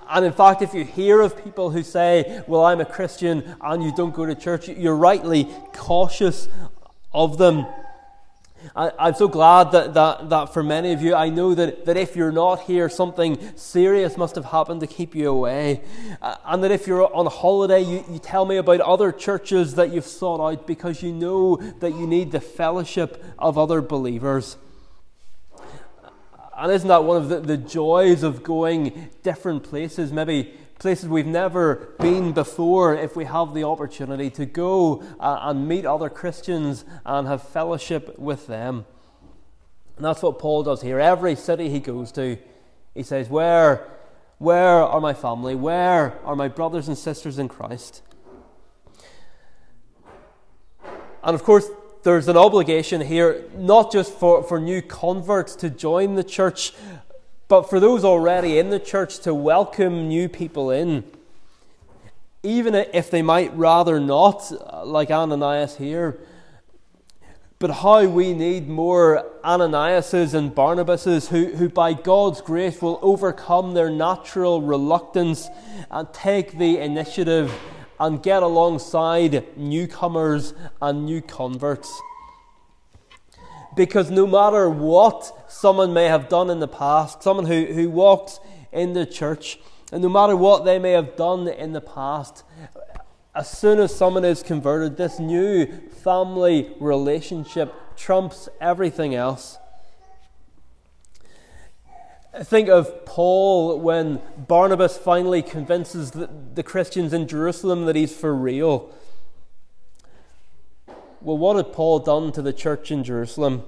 And 0.10 0.26
in 0.26 0.34
fact, 0.34 0.62
if 0.62 0.74
you 0.74 0.84
hear 0.84 1.22
of 1.22 1.42
people 1.42 1.70
who 1.70 1.84
say, 1.84 2.44
Well, 2.48 2.66
I'm 2.66 2.82
a 2.82 2.86
Christian 2.86 3.56
and 3.62 3.82
you 3.82 3.96
don't 3.96 4.14
go 4.14 4.26
to 4.26 4.36
church, 4.36 4.68
you're 4.68 4.96
rightly 4.96 5.48
cautious 5.72 6.50
of 7.14 7.38
them. 7.38 7.66
I, 8.76 9.10
am 9.10 9.14
so 9.16 9.28
glad 9.28 9.72
that, 9.72 9.94
that, 9.94 10.30
that 10.30 10.54
for 10.54 10.64
many 10.64 10.94
of 10.94 11.02
you, 11.02 11.14
I 11.14 11.30
know 11.30 11.54
that, 11.54 11.86
that 11.86 11.98
if 11.98 12.16
you're 12.16 12.32
not 12.32 12.62
here, 12.62 12.90
something 12.90 13.38
serious 13.58 14.18
must 14.18 14.36
have 14.36 14.46
happened 14.46 14.82
to 14.82 14.88
keep 14.88 15.14
you 15.14 15.30
away. 15.30 15.82
Uh, 16.22 16.36
and 16.46 16.64
that 16.64 16.72
if 16.72 16.88
you're 16.88 17.14
on 17.14 17.26
holiday, 17.26 17.82
you, 17.82 18.04
you 18.10 18.20
tell 18.20 18.46
me 18.46 18.58
about 18.58 18.82
other 18.82 19.12
churches 19.12 19.76
that 19.76 19.92
you've 19.92 20.06
sought 20.06 20.40
out 20.40 20.66
because 20.66 21.04
you 21.04 21.12
know 21.12 21.58
that 21.80 21.92
you 21.92 22.08
need 22.08 22.32
the 22.32 22.40
fellowship 22.40 23.24
of 23.38 23.58
other 23.58 23.82
believers. 23.82 24.58
And 26.58 26.72
isn't 26.72 26.88
that 26.88 27.04
one 27.04 27.18
of 27.18 27.30
the, 27.30 27.42
the 27.42 27.58
joys 27.58 28.24
of 28.24 28.42
going 28.42 29.10
different 29.24 29.64
places? 29.64 30.14
Maybe 30.14 30.54
places 30.80 31.08
we've 31.08 31.26
never 31.26 31.96
been 32.00 32.34
before 32.34 32.96
if 32.96 33.16
we 33.16 33.26
have 33.26 33.54
the 33.54 33.64
opportunity 33.64 34.30
to 34.32 34.46
go 34.46 35.04
uh, 35.20 35.40
and 35.44 35.68
meet 35.68 35.86
other 35.86 36.10
Christians 36.10 36.86
and 37.06 37.28
have 37.28 37.42
fellowship 37.42 38.18
with 38.20 38.48
them. 38.48 38.86
And 39.96 40.06
that's 40.06 40.22
what 40.22 40.40
Paul 40.40 40.64
does 40.64 40.82
here. 40.82 41.00
Every 41.00 41.36
city 41.36 41.70
he 41.70 41.80
goes 41.80 42.12
to, 42.14 42.38
he 42.94 43.04
says, 43.04 43.30
Where, 43.30 43.88
where 44.38 44.84
are 44.84 45.00
my 45.00 45.14
family? 45.14 45.56
Where 45.56 46.20
are 46.26 46.36
my 46.36 46.50
brothers 46.50 46.88
and 46.88 46.98
sisters 46.98 47.40
in 47.40 47.48
Christ? 47.48 48.02
And 51.24 51.34
of 51.34 51.44
course, 51.44 51.68
there's 52.04 52.28
an 52.28 52.38
obligation 52.38 53.02
here, 53.02 53.46
not 53.58 53.92
just 53.92 54.14
for, 54.14 54.44
for 54.44 54.60
new 54.60 54.82
converts 54.82 55.56
to 55.56 55.72
join 55.72 56.14
the 56.14 56.24
church, 56.24 56.74
but 57.48 57.70
for 57.70 57.80
those 57.80 58.04
already 58.04 58.58
in 58.58 58.70
the 58.70 58.80
church 58.80 59.20
to 59.20 59.34
welcome 59.34 60.08
new 60.08 60.28
people 60.28 60.72
in, 60.72 61.04
even 62.42 62.76
if 62.76 63.10
they 63.12 63.22
might 63.22 63.56
rather 63.56 64.00
not, 64.00 64.52
uh, 64.52 64.86
like 64.86 65.12
Ananias 65.12 65.78
here. 65.78 66.20
But 67.58 67.72
how 67.72 68.06
we 68.06 68.34
need 68.34 68.68
more 68.68 69.26
Ananiases 69.44 70.34
and 70.34 70.54
Barnabases 70.54 71.30
who, 71.30 71.56
who, 71.56 71.70
by 71.70 71.94
God's 71.94 72.42
grace, 72.42 72.82
will 72.82 73.00
overcome 73.02 73.74
their 73.74 73.90
natural 73.90 74.62
reluctance 74.62 75.48
and 75.90 76.12
take 76.14 76.58
the 76.58 76.80
initiative 76.80 77.54
and 78.00 78.22
get 78.22 78.44
alongside 78.44 79.58
newcomers 79.58 80.54
and 80.82 81.06
new 81.06 81.22
converts. 81.22 82.02
Because 83.76 84.10
no 84.10 84.26
matter 84.26 84.70
what 84.70 85.52
someone 85.52 85.94
may 85.94 86.06
have 86.06 86.30
done 86.30 86.50
in 86.50 86.60
the 86.60 86.68
past, 86.68 87.22
someone 87.22 87.46
who, 87.46 87.66
who 87.66 87.90
walks 87.90 88.40
in 88.72 88.94
the 88.94 89.06
church, 89.06 89.60
and 89.92 90.02
no 90.02 90.10
matter 90.10 90.36
what 90.36 90.66
they 90.66 90.80
may 90.80 90.92
have 90.92 91.16
done 91.16 91.48
in 91.48 91.74
the 91.74 91.82
past, 91.82 92.44
as 93.36 93.50
soon 93.50 93.80
as 93.80 93.94
someone 93.94 94.24
is 94.24 94.42
converted, 94.42 94.96
this 94.96 95.20
new 95.20 95.66
family 95.90 96.74
relationship 96.80 97.74
trumps 97.98 98.48
everything 98.62 99.14
else. 99.14 99.58
Think 102.44 102.68
of 102.68 103.06
Paul 103.06 103.80
when 103.80 104.22
Barnabas 104.38 104.98
finally 104.98 105.42
convinces 105.42 106.12
the, 106.12 106.30
the 106.54 106.64
Christians 106.64 107.14
in 107.14 107.28
Jerusalem 107.28 107.86
that 107.86 107.96
he's 107.96 108.16
for 108.16 108.36
real. 108.36 108.94
Well, 111.26 111.40
what 111.40 111.56
had 111.56 111.74
Paul 111.74 111.98
done 111.98 112.32
to 112.34 112.44
the 112.44 112.54
church 112.54 112.92
in 112.92 113.04
Jerusalem? 113.04 113.64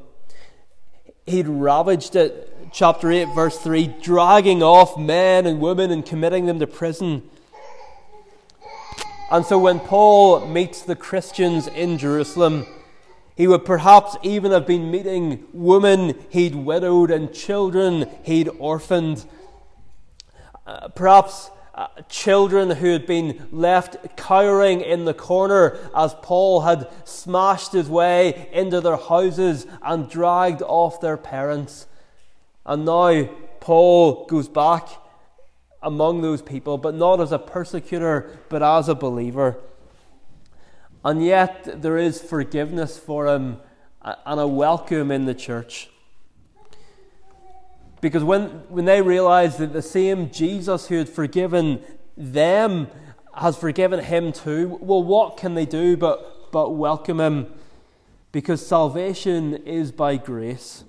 He'd 1.26 1.48
ravaged 1.48 2.16
it, 2.16 2.56
chapter 2.72 3.12
8, 3.12 3.30
verse 3.34 3.58
3, 3.58 3.96
dragging 4.00 4.62
off 4.62 4.96
men 4.96 5.48
and 5.48 5.60
women 5.60 5.90
and 5.90 6.06
committing 6.06 6.46
them 6.46 6.60
to 6.60 6.68
prison. 6.68 7.24
And 9.32 9.44
so 9.44 9.58
when 9.58 9.80
Paul 9.80 10.46
meets 10.46 10.84
the 10.84 10.96
Christians 10.96 11.66
in 11.66 11.98
Jerusalem, 11.98 12.68
he 13.36 13.48
would 13.48 13.66
perhaps 13.66 14.16
even 14.22 14.52
have 14.52 14.68
been 14.68 14.92
meeting 14.92 15.46
women 15.52 16.14
he'd 16.30 16.54
widowed 16.54 17.10
and 17.10 17.34
children 17.34 18.08
he'd 18.22 18.50
orphaned. 18.60 19.26
Uh, 20.68 20.90
perhaps 20.90 21.50
uh, 21.78 21.88
children 22.10 22.72
who 22.72 22.92
had 22.92 23.06
been 23.06 23.48
left 23.52 24.18
cowering 24.18 24.82
in 24.82 25.06
the 25.06 25.14
corner 25.14 25.78
as 25.96 26.16
Paul 26.24 26.62
had 26.62 26.90
smashed 27.06 27.72
his 27.72 27.88
way 27.88 28.50
into 28.52 28.82
their 28.82 28.98
houses 28.98 29.68
and 29.84 30.10
dragged 30.10 30.64
off 30.64 31.00
their 31.00 31.18
parents. 31.18 31.86
And 32.66 32.84
now 32.84 33.30
Paul 33.60 34.26
goes 34.26 34.48
back 34.48 34.90
among 35.84 36.24
those 36.24 36.42
people, 36.42 36.80
but 36.80 36.96
not 36.96 37.22
as 37.22 37.32
a 37.32 37.38
persecutor, 37.38 38.40
but 38.50 38.64
as 38.64 38.90
a 38.90 38.96
believer. 38.96 39.60
And 41.06 41.24
yet 41.24 41.84
there 41.84 42.00
is 42.00 42.20
forgiveness 42.20 42.98
for 42.98 43.28
him 43.28 43.60
and 44.04 44.40
a 44.40 44.48
welcome 44.48 45.12
in 45.12 45.26
the 45.26 45.36
church. 45.36 45.92
Because 48.00 48.24
when, 48.24 48.48
when 48.70 48.86
they 48.86 49.02
realize 49.02 49.58
that 49.58 49.74
the 49.74 49.82
same 49.82 50.30
Jesus 50.30 50.88
who 50.88 50.98
had 50.98 51.10
forgiven 51.10 51.82
them 52.16 52.88
has 53.34 53.58
forgiven 53.58 54.04
him 54.04 54.32
too, 54.32 54.78
well, 54.82 55.04
what 55.04 55.38
can 55.38 55.56
they 55.56 55.66
do 55.66 55.98
but, 55.98 56.52
but 56.52 56.72
welcome 56.72 57.20
him? 57.20 57.48
Because 58.32 58.66
salvation 58.66 59.56
is 59.66 59.92
by 59.92 60.18
grace. 60.18 60.84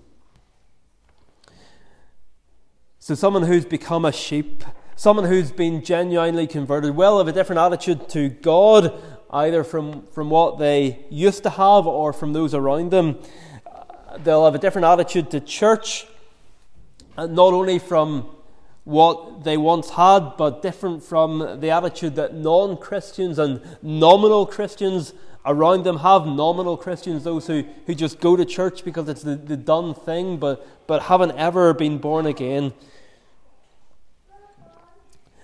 So, 2.99 3.15
someone 3.15 3.45
who's 3.45 3.65
become 3.65 4.05
a 4.05 4.13
sheep, 4.13 4.65
someone 4.95 5.25
who's 5.25 5.51
been 5.51 5.83
genuinely 5.83 6.47
converted, 6.47 6.95
will 6.95 7.19
have 7.19 7.29
a 7.29 7.33
different 7.33 7.61
attitude 7.61 8.07
to 8.11 8.29
God, 8.29 9.01
either 9.31 9.65
from, 9.65 10.03
from 10.09 10.29
what 10.29 10.59
they 10.59 11.07
used 11.09 11.43
to 11.45 11.51
have 11.51 11.87
or 11.87 12.13
from 12.13 12.35
those 12.35 12.53
around 12.53 12.91
them. 12.91 13.19
They'll 14.19 14.45
have 14.45 14.55
a 14.55 14.59
different 14.59 14.87
attitude 14.87 15.31
to 15.31 15.41
church 15.41 16.07
Uh, 17.19 17.27
not 17.27 17.53
only 17.53 17.81
from 17.81 18.29
what 18.85 19.43
they 19.43 19.57
once 19.57 19.91
had, 19.91 20.37
but 20.39 20.63
different 20.63 21.03
from 21.03 21.59
the 21.61 21.69
attitude 21.69 22.15
that 22.15 22.33
non 22.33 22.77
Christians 22.77 23.41
and 23.41 23.61
nominal 23.83 24.47
Christians 24.47 25.13
around 25.45 25.83
them 25.83 25.99
have. 25.99 26.27
Nominal 26.27 26.77
Christians, 26.77 27.25
those 27.25 27.49
who, 27.49 27.65
who 27.87 27.95
just 27.97 28.21
go 28.21 28.37
to 28.37 28.45
church 28.45 28.85
because 28.85 29.09
it's 29.09 29.23
the, 29.23 29.35
the 29.35 29.57
done 29.57 29.95
thing, 29.95 30.37
but, 30.37 30.65
but 30.87 31.03
haven't 31.03 31.33
ever 31.33 31.75
been 31.75 31.99
born 31.99 32.25
again. 32.25 32.73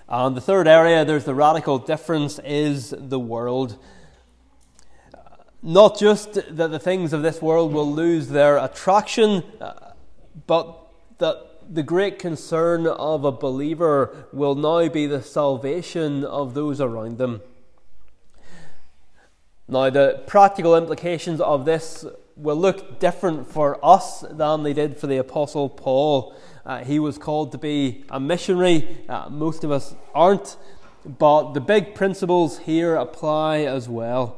And 0.09 0.37
the 0.37 0.41
third 0.41 0.69
area, 0.69 1.05
there's 1.05 1.25
the 1.25 1.35
radical 1.35 1.79
difference, 1.81 2.39
is 2.45 2.95
the 2.97 3.19
world. 3.19 3.83
Not 5.61 5.99
just 5.99 6.35
that 6.35 6.69
the 6.69 6.79
things 6.79 7.13
of 7.13 7.23
this 7.23 7.43
world 7.43 7.73
will 7.73 7.93
lose 7.93 8.29
their 8.29 8.59
attraction, 8.59 9.43
uh, 9.61 9.93
but 10.47 10.79
that 11.19 11.54
the 11.71 11.83
great 11.83 12.19
concern 12.19 12.87
of 12.87 13.25
a 13.25 13.33
believer 13.33 14.27
will 14.33 14.55
now 14.55 14.89
be 14.89 15.07
the 15.07 15.23
salvation 15.23 16.25
of 16.25 16.55
those 16.55 16.81
around 16.81 17.19
them. 17.19 17.43
Now, 19.67 19.91
the 19.91 20.23
practical 20.27 20.77
implications 20.77 21.41
of 21.41 21.65
this 21.65 22.05
will 22.37 22.57
look 22.57 22.99
different 22.99 23.51
for 23.51 23.83
us 23.85 24.21
than 24.31 24.63
they 24.63 24.73
did 24.73 24.99
for 24.99 25.07
the 25.07 25.17
Apostle 25.17 25.69
Paul. 25.69 26.35
Uh, 26.67 26.85
he 26.85 26.99
was 26.99 27.17
called 27.17 27.53
to 27.53 27.59
be 27.59 28.05
a 28.11 28.21
missionary. 28.21 29.05
Uh, 29.09 29.29
most 29.31 29.65
of 29.65 29.71
us 29.71 29.95
aren't, 30.15 30.57
but 31.05 31.53
the 31.53 31.61
big 31.61 31.95
principles 31.95 32.59
here 32.59 32.97
apply 32.97 33.59
as 33.61 33.89
well. 33.89 34.37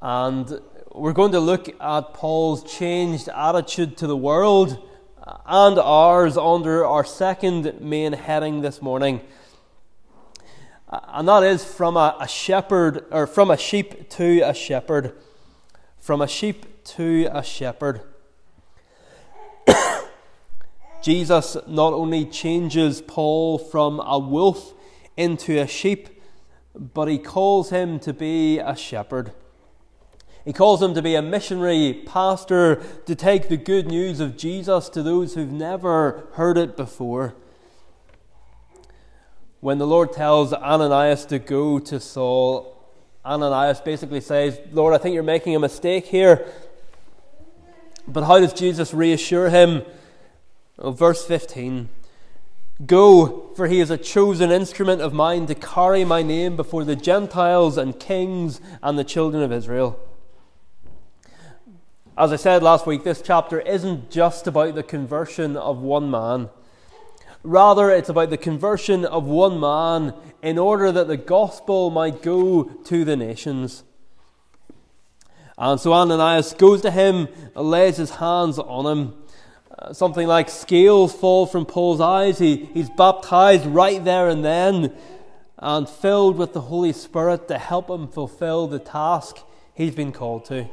And 0.00 0.60
we're 0.92 1.12
going 1.12 1.32
to 1.32 1.40
look 1.40 1.68
at 1.80 2.14
Paul's 2.14 2.62
changed 2.64 3.28
attitude 3.28 3.96
to 3.98 4.06
the 4.06 4.16
world 4.16 4.78
and 5.46 5.78
ours 5.78 6.36
under 6.36 6.84
our 6.84 7.04
second 7.04 7.80
main 7.80 8.12
heading 8.12 8.62
this 8.62 8.82
morning. 8.82 9.20
And 10.88 11.28
that 11.28 11.44
is 11.44 11.64
from 11.64 11.96
a, 11.96 12.16
a 12.20 12.26
shepherd, 12.26 13.04
or 13.10 13.26
from 13.26 13.50
a 13.50 13.56
sheep 13.56 14.08
to 14.10 14.40
a 14.40 14.52
shepherd. 14.52 15.12
From 15.98 16.20
a 16.20 16.26
sheep 16.26 16.84
to 16.84 17.28
a 17.32 17.42
shepherd. 17.42 18.00
Jesus 21.02 21.56
not 21.68 21.92
only 21.92 22.24
changes 22.24 23.00
Paul 23.00 23.58
from 23.58 24.00
a 24.00 24.18
wolf 24.18 24.72
into 25.16 25.60
a 25.60 25.66
sheep, 25.66 26.08
but 26.74 27.06
he 27.06 27.18
calls 27.18 27.70
him 27.70 28.00
to 28.00 28.12
be 28.12 28.58
a 28.58 28.74
shepherd. 28.74 29.32
He 30.44 30.52
calls 30.52 30.82
him 30.82 30.94
to 30.94 31.02
be 31.02 31.14
a 31.14 31.22
missionary 31.22 32.02
pastor 32.06 32.82
to 33.06 33.14
take 33.14 33.48
the 33.48 33.56
good 33.56 33.86
news 33.86 34.20
of 34.20 34.36
Jesus 34.36 34.88
to 34.90 35.02
those 35.02 35.34
who've 35.34 35.52
never 35.52 36.28
heard 36.32 36.56
it 36.56 36.76
before. 36.76 37.34
When 39.60 39.76
the 39.78 39.86
Lord 39.86 40.12
tells 40.12 40.54
Ananias 40.54 41.26
to 41.26 41.38
go 41.38 41.78
to 41.80 42.00
Saul, 42.00 42.76
Ananias 43.24 43.82
basically 43.82 44.22
says, 44.22 44.58
Lord, 44.72 44.94
I 44.94 44.98
think 44.98 45.12
you're 45.12 45.22
making 45.22 45.54
a 45.54 45.58
mistake 45.58 46.06
here. 46.06 46.46
But 48.08 48.24
how 48.24 48.40
does 48.40 48.54
Jesus 48.54 48.94
reassure 48.94 49.50
him? 49.50 49.82
Well, 50.78 50.92
verse 50.92 51.24
15 51.26 51.90
Go, 52.86 53.52
for 53.54 53.66
he 53.66 53.80
is 53.80 53.90
a 53.90 53.98
chosen 53.98 54.50
instrument 54.50 55.02
of 55.02 55.12
mine 55.12 55.44
to 55.46 55.54
carry 55.54 56.02
my 56.02 56.22
name 56.22 56.56
before 56.56 56.84
the 56.84 56.96
Gentiles 56.96 57.76
and 57.76 58.00
kings 58.00 58.62
and 58.82 58.98
the 58.98 59.04
children 59.04 59.42
of 59.42 59.52
Israel. 59.52 60.00
As 62.20 62.34
I 62.34 62.36
said 62.36 62.62
last 62.62 62.86
week, 62.86 63.02
this 63.02 63.22
chapter 63.22 63.60
isn't 63.60 64.10
just 64.10 64.46
about 64.46 64.74
the 64.74 64.82
conversion 64.82 65.56
of 65.56 65.78
one 65.78 66.10
man. 66.10 66.50
Rather, 67.42 67.88
it's 67.90 68.10
about 68.10 68.28
the 68.28 68.36
conversion 68.36 69.06
of 69.06 69.24
one 69.24 69.58
man 69.58 70.12
in 70.42 70.58
order 70.58 70.92
that 70.92 71.08
the 71.08 71.16
gospel 71.16 71.88
might 71.88 72.20
go 72.20 72.64
to 72.64 73.04
the 73.06 73.16
nations. 73.16 73.84
And 75.56 75.80
so 75.80 75.94
Ananias 75.94 76.52
goes 76.52 76.82
to 76.82 76.90
him, 76.90 77.26
lays 77.54 77.96
his 77.96 78.10
hands 78.10 78.58
on 78.58 78.84
him. 78.84 79.14
Uh, 79.78 79.94
something 79.94 80.26
like 80.26 80.50
scales 80.50 81.14
fall 81.14 81.46
from 81.46 81.64
Paul's 81.64 82.02
eyes. 82.02 82.38
He, 82.38 82.66
he's 82.66 82.90
baptized 82.90 83.64
right 83.64 84.04
there 84.04 84.28
and 84.28 84.44
then 84.44 84.94
and 85.56 85.88
filled 85.88 86.36
with 86.36 86.52
the 86.52 86.60
Holy 86.60 86.92
Spirit 86.92 87.48
to 87.48 87.56
help 87.56 87.88
him 87.88 88.08
fulfill 88.08 88.66
the 88.66 88.78
task 88.78 89.38
he's 89.72 89.94
been 89.94 90.12
called 90.12 90.44
to. 90.44 90.68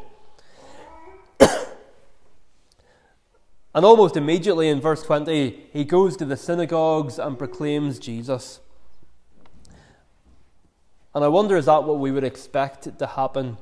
And 3.76 3.86
almost 3.86 4.18
immediately 4.18 4.70
in 4.70 4.82
verse 4.82 5.04
20, 5.04 5.70
he 5.72 5.84
goes 5.84 6.18
to 6.18 6.26
the 6.26 6.38
synagogues 6.38 7.20
and 7.20 7.38
proclaims 7.38 8.00
Jesus. 8.00 8.60
And 11.14 11.24
I 11.24 11.28
wonder, 11.28 11.58
is 11.58 11.66
that 11.66 11.84
what 11.84 12.00
we 12.00 12.12
would 12.12 12.24
expect 12.24 12.98
to 12.98 13.06
happen? 13.06 13.58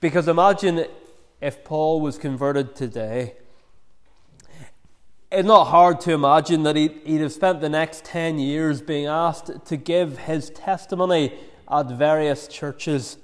Because 0.00 0.28
imagine 0.28 0.86
if 1.40 1.64
Paul 1.64 2.00
was 2.00 2.18
converted 2.18 2.74
today. 2.74 3.34
It's 5.30 5.46
not 5.46 5.66
hard 5.66 6.00
to 6.00 6.12
imagine 6.12 6.62
that 6.62 6.76
he'd, 6.76 7.00
he'd 7.04 7.20
have 7.20 7.32
spent 7.32 7.60
the 7.60 7.68
next 7.68 8.04
10 8.04 8.38
years 8.38 8.80
being 8.80 9.06
asked 9.06 9.50
to 9.66 9.76
give 9.76 10.18
his 10.18 10.50
testimony 10.50 11.38
at 11.70 11.86
various 11.86 12.46
churches. 12.48 13.18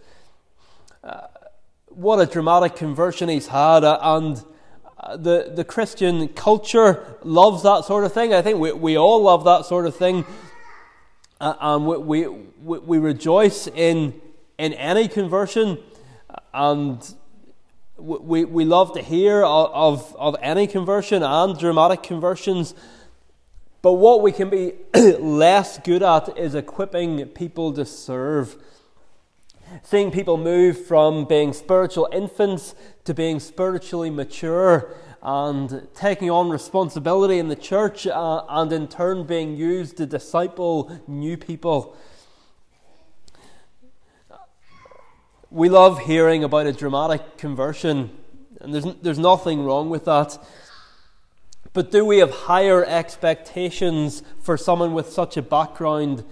Uh, 1.03 1.29
what 1.87 2.19
a 2.19 2.27
dramatic 2.27 2.77
conversion 2.77 3.29
he's 3.29 3.49
had, 3.49 3.85
uh, 3.85 3.99
and 4.03 4.45
the, 5.17 5.53
the 5.55 5.65
Christian 5.65 6.29
culture 6.29 7.17
loves 7.23 7.63
that 7.63 7.85
sort 7.85 8.05
of 8.05 8.13
thing. 8.13 8.35
I 8.35 8.43
think 8.43 8.59
we, 8.59 8.73
we 8.73 8.99
all 8.99 9.23
love 9.23 9.45
that 9.45 9.65
sort 9.67 9.87
of 9.87 9.97
thing. 9.97 10.25
Uh, 11.41 11.55
and 11.61 11.87
we, 11.87 12.27
we, 12.27 12.79
we 12.79 12.99
rejoice 12.99 13.67
in, 13.67 14.21
in 14.59 14.75
any 14.75 15.09
conversion. 15.09 15.79
And 16.53 17.15
we, 17.97 18.45
we 18.45 18.65
love 18.65 18.95
to 18.95 19.03
hear 19.03 19.43
of, 19.43 20.15
of 20.17 20.37
any 20.43 20.67
conversion 20.67 21.23
and 21.23 21.59
dramatic 21.59 22.03
conversions. 22.03 22.75
But 23.83 23.95
what 23.95 24.21
we 24.21 24.33
can 24.33 24.51
be 24.51 24.75
less 24.95 25.79
good 25.79 26.03
at 26.03 26.37
is 26.37 26.55
equipping 26.55 27.25
people 27.29 27.73
to 27.73 27.85
serve. 27.85 28.57
Seeing 29.83 30.11
people 30.11 30.37
move 30.37 30.87
from 30.87 31.25
being 31.25 31.53
spiritual 31.53 32.09
infants 32.13 32.75
to 33.05 33.15
being 33.15 33.39
spiritually 33.39 34.11
mature 34.11 34.95
and 35.23 35.87
taking 35.95 36.31
on 36.31 36.51
responsibility 36.51 37.39
in 37.39 37.49
the 37.49 37.57
church 37.57 38.07
uh, 38.07 38.43
and 38.49 38.73
in 38.73 38.89
turn 38.89 39.25
being 39.25 39.57
used 39.57 39.97
to 39.99 40.07
disciple 40.07 40.91
new 41.07 41.37
people. 41.37 41.97
We 45.51 45.69
love 45.69 46.01
hearing 46.01 46.45
about 46.45 46.67
a 46.67 46.73
dramatic 46.73 47.37
conversion, 47.37 48.11
and 48.61 48.73
there's, 48.73 48.87
there's 49.03 49.19
nothing 49.19 49.65
wrong 49.65 49.91
with 49.91 50.05
that. 50.05 50.39
But 51.73 51.91
do 51.91 52.05
we 52.05 52.19
have 52.19 52.31
higher 52.31 52.85
expectations 52.85 54.23
for 54.43 54.57
someone 54.57 54.95
with 54.95 55.13
such 55.13 55.37
a 55.37 55.43
background 55.43 56.25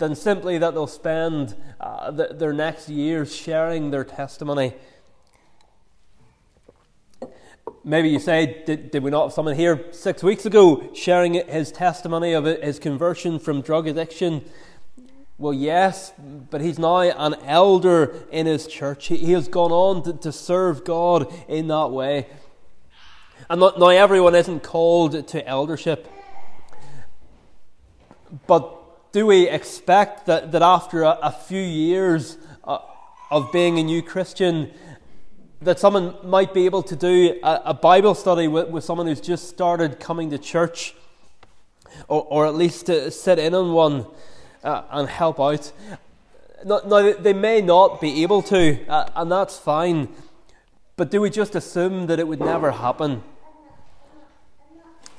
than 0.00 0.16
simply 0.16 0.58
that 0.58 0.74
they'll 0.74 0.86
spend 0.86 1.54
uh, 1.78 2.10
the, 2.10 2.28
their 2.32 2.52
next 2.52 2.88
years 2.88 3.34
sharing 3.34 3.90
their 3.90 4.02
testimony. 4.02 4.74
Maybe 7.84 8.08
you 8.08 8.18
say, 8.18 8.62
did, 8.66 8.90
did 8.90 9.02
we 9.02 9.10
not 9.10 9.24
have 9.24 9.32
someone 9.32 9.54
here 9.54 9.86
six 9.92 10.22
weeks 10.22 10.44
ago 10.44 10.90
sharing 10.94 11.34
his 11.34 11.70
testimony 11.70 12.32
of 12.32 12.44
his 12.44 12.78
conversion 12.78 13.38
from 13.38 13.60
drug 13.60 13.86
addiction? 13.86 14.44
Well, 15.38 15.54
yes, 15.54 16.12
but 16.50 16.60
he's 16.60 16.78
now 16.78 17.00
an 17.00 17.34
elder 17.44 18.14
in 18.30 18.46
his 18.46 18.66
church. 18.66 19.06
He, 19.06 19.16
he 19.18 19.32
has 19.32 19.48
gone 19.48 19.72
on 19.72 20.02
to, 20.04 20.12
to 20.14 20.32
serve 20.32 20.84
God 20.84 21.32
in 21.48 21.68
that 21.68 21.90
way. 21.90 22.26
And 23.48 23.60
not, 23.60 23.78
now 23.78 23.88
everyone 23.88 24.34
isn't 24.34 24.62
called 24.62 25.28
to 25.28 25.46
eldership. 25.46 26.08
But 28.46 28.79
do 29.12 29.26
we 29.26 29.48
expect 29.48 30.26
that, 30.26 30.52
that 30.52 30.62
after 30.62 31.02
a, 31.02 31.18
a 31.22 31.32
few 31.32 31.60
years 31.60 32.38
uh, 32.64 32.78
of 33.30 33.50
being 33.52 33.78
a 33.78 33.82
new 33.82 34.02
Christian, 34.02 34.70
that 35.62 35.78
someone 35.78 36.14
might 36.22 36.54
be 36.54 36.64
able 36.64 36.82
to 36.84 36.96
do 36.96 37.38
a, 37.42 37.62
a 37.66 37.74
Bible 37.74 38.14
study 38.14 38.46
with, 38.46 38.68
with, 38.68 38.84
someone 38.84 39.06
who's 39.06 39.20
just 39.20 39.48
started 39.48 39.98
coming 39.98 40.30
to 40.30 40.38
church, 40.38 40.94
or, 42.08 42.24
or 42.30 42.46
at 42.46 42.54
least 42.54 42.86
to 42.86 43.10
sit 43.10 43.38
in 43.38 43.54
on 43.54 43.72
one 43.72 44.06
uh, 44.62 44.82
and 44.90 45.08
help 45.08 45.40
out? 45.40 45.72
Now, 46.64 47.12
they 47.12 47.32
may 47.32 47.62
not 47.62 48.00
be 48.00 48.22
able 48.22 48.42
to, 48.42 48.86
uh, 48.86 49.08
and 49.16 49.32
that's 49.32 49.58
fine, 49.58 50.08
but 50.96 51.10
do 51.10 51.20
we 51.20 51.30
just 51.30 51.54
assume 51.54 52.06
that 52.06 52.20
it 52.20 52.28
would 52.28 52.40
never 52.40 52.70
happen? 52.70 53.22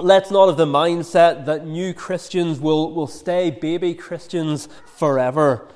Let's 0.01 0.31
not 0.31 0.47
have 0.47 0.57
the 0.57 0.65
mindset 0.65 1.45
that 1.45 1.65
new 1.65 1.93
Christians 1.93 2.59
will, 2.59 2.91
will 2.91 3.07
stay 3.07 3.51
baby 3.51 3.93
Christians 3.93 4.67
forever. 4.85 5.67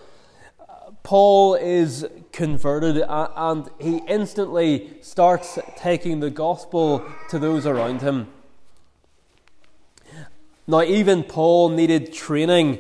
Paul 1.04 1.56
is 1.56 2.08
converted 2.32 3.04
and 3.08 3.70
he 3.80 3.98
instantly 4.08 4.98
starts 5.02 5.60
taking 5.78 6.20
the 6.20 6.32
gospel 6.32 7.06
to 7.30 7.38
those 7.38 7.68
around 7.68 8.02
him. 8.02 8.28
Now, 10.68 10.82
even 10.82 11.24
Paul 11.24 11.70
needed 11.70 12.12
training. 12.12 12.80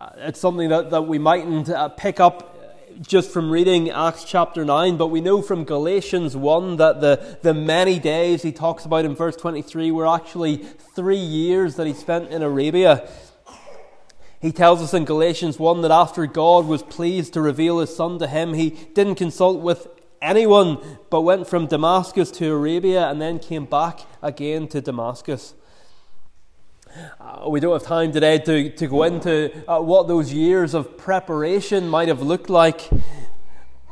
Uh, 0.00 0.10
it's 0.18 0.38
something 0.38 0.68
that, 0.68 0.90
that 0.90 1.02
we 1.02 1.18
mightn't 1.18 1.68
uh, 1.68 1.88
pick 1.88 2.20
up 2.20 2.55
just 3.00 3.30
from 3.30 3.50
reading 3.50 3.90
Acts 3.90 4.24
chapter 4.24 4.64
9, 4.64 4.96
but 4.96 5.08
we 5.08 5.20
know 5.20 5.42
from 5.42 5.64
Galatians 5.64 6.36
1 6.36 6.76
that 6.76 7.00
the, 7.00 7.38
the 7.42 7.54
many 7.54 7.98
days 7.98 8.42
he 8.42 8.52
talks 8.52 8.84
about 8.84 9.04
in 9.04 9.14
verse 9.14 9.36
23 9.36 9.90
were 9.90 10.06
actually 10.06 10.56
three 10.56 11.16
years 11.16 11.76
that 11.76 11.86
he 11.86 11.92
spent 11.92 12.30
in 12.30 12.42
Arabia. 12.42 13.08
He 14.40 14.52
tells 14.52 14.80
us 14.82 14.94
in 14.94 15.04
Galatians 15.04 15.58
1 15.58 15.82
that 15.82 15.90
after 15.90 16.26
God 16.26 16.66
was 16.66 16.82
pleased 16.82 17.32
to 17.34 17.40
reveal 17.40 17.80
his 17.80 17.94
Son 17.94 18.18
to 18.18 18.26
him, 18.26 18.54
he 18.54 18.70
didn't 18.70 19.16
consult 19.16 19.60
with 19.60 19.88
anyone, 20.22 20.78
but 21.10 21.22
went 21.22 21.46
from 21.46 21.66
Damascus 21.66 22.30
to 22.32 22.52
Arabia 22.52 23.08
and 23.08 23.20
then 23.20 23.38
came 23.38 23.64
back 23.64 24.00
again 24.22 24.68
to 24.68 24.80
Damascus. 24.80 25.54
Uh, 27.20 27.48
we 27.48 27.60
don't 27.60 27.72
have 27.72 27.82
time 27.82 28.12
today 28.12 28.38
to, 28.38 28.70
to 28.70 28.86
go 28.86 29.02
into 29.02 29.52
uh, 29.68 29.80
what 29.80 30.08
those 30.08 30.32
years 30.32 30.74
of 30.74 30.96
preparation 30.96 31.88
might 31.88 32.08
have 32.08 32.22
looked 32.22 32.48
like. 32.48 32.88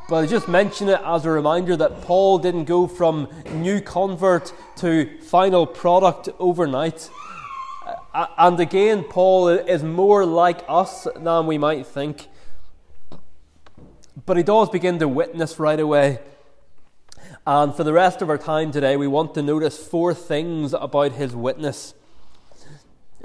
But 0.07 0.23
I 0.23 0.27
just 0.27 0.47
mention 0.47 0.89
it 0.89 0.99
as 1.03 1.25
a 1.25 1.31
reminder 1.31 1.75
that 1.77 2.01
Paul 2.01 2.37
didn't 2.37 2.65
go 2.65 2.87
from 2.87 3.27
new 3.51 3.81
convert 3.81 4.53
to 4.77 5.19
final 5.21 5.65
product 5.65 6.29
overnight. 6.39 7.09
Uh, 8.13 8.27
and 8.37 8.59
again, 8.59 9.03
Paul 9.03 9.49
is 9.49 9.83
more 9.83 10.25
like 10.25 10.63
us 10.67 11.07
than 11.15 11.47
we 11.47 11.57
might 11.57 11.85
think. 11.85 12.27
But 14.25 14.37
he 14.37 14.43
does 14.43 14.69
begin 14.69 14.99
to 14.99 15.07
witness 15.07 15.59
right 15.59 15.79
away. 15.79 16.19
And 17.45 17.75
for 17.75 17.83
the 17.83 17.93
rest 17.93 18.21
of 18.21 18.29
our 18.29 18.37
time 18.37 18.71
today, 18.71 18.97
we 18.97 19.07
want 19.07 19.33
to 19.35 19.41
notice 19.41 19.77
four 19.77 20.13
things 20.13 20.73
about 20.73 21.11
his 21.13 21.35
witness. 21.35 21.93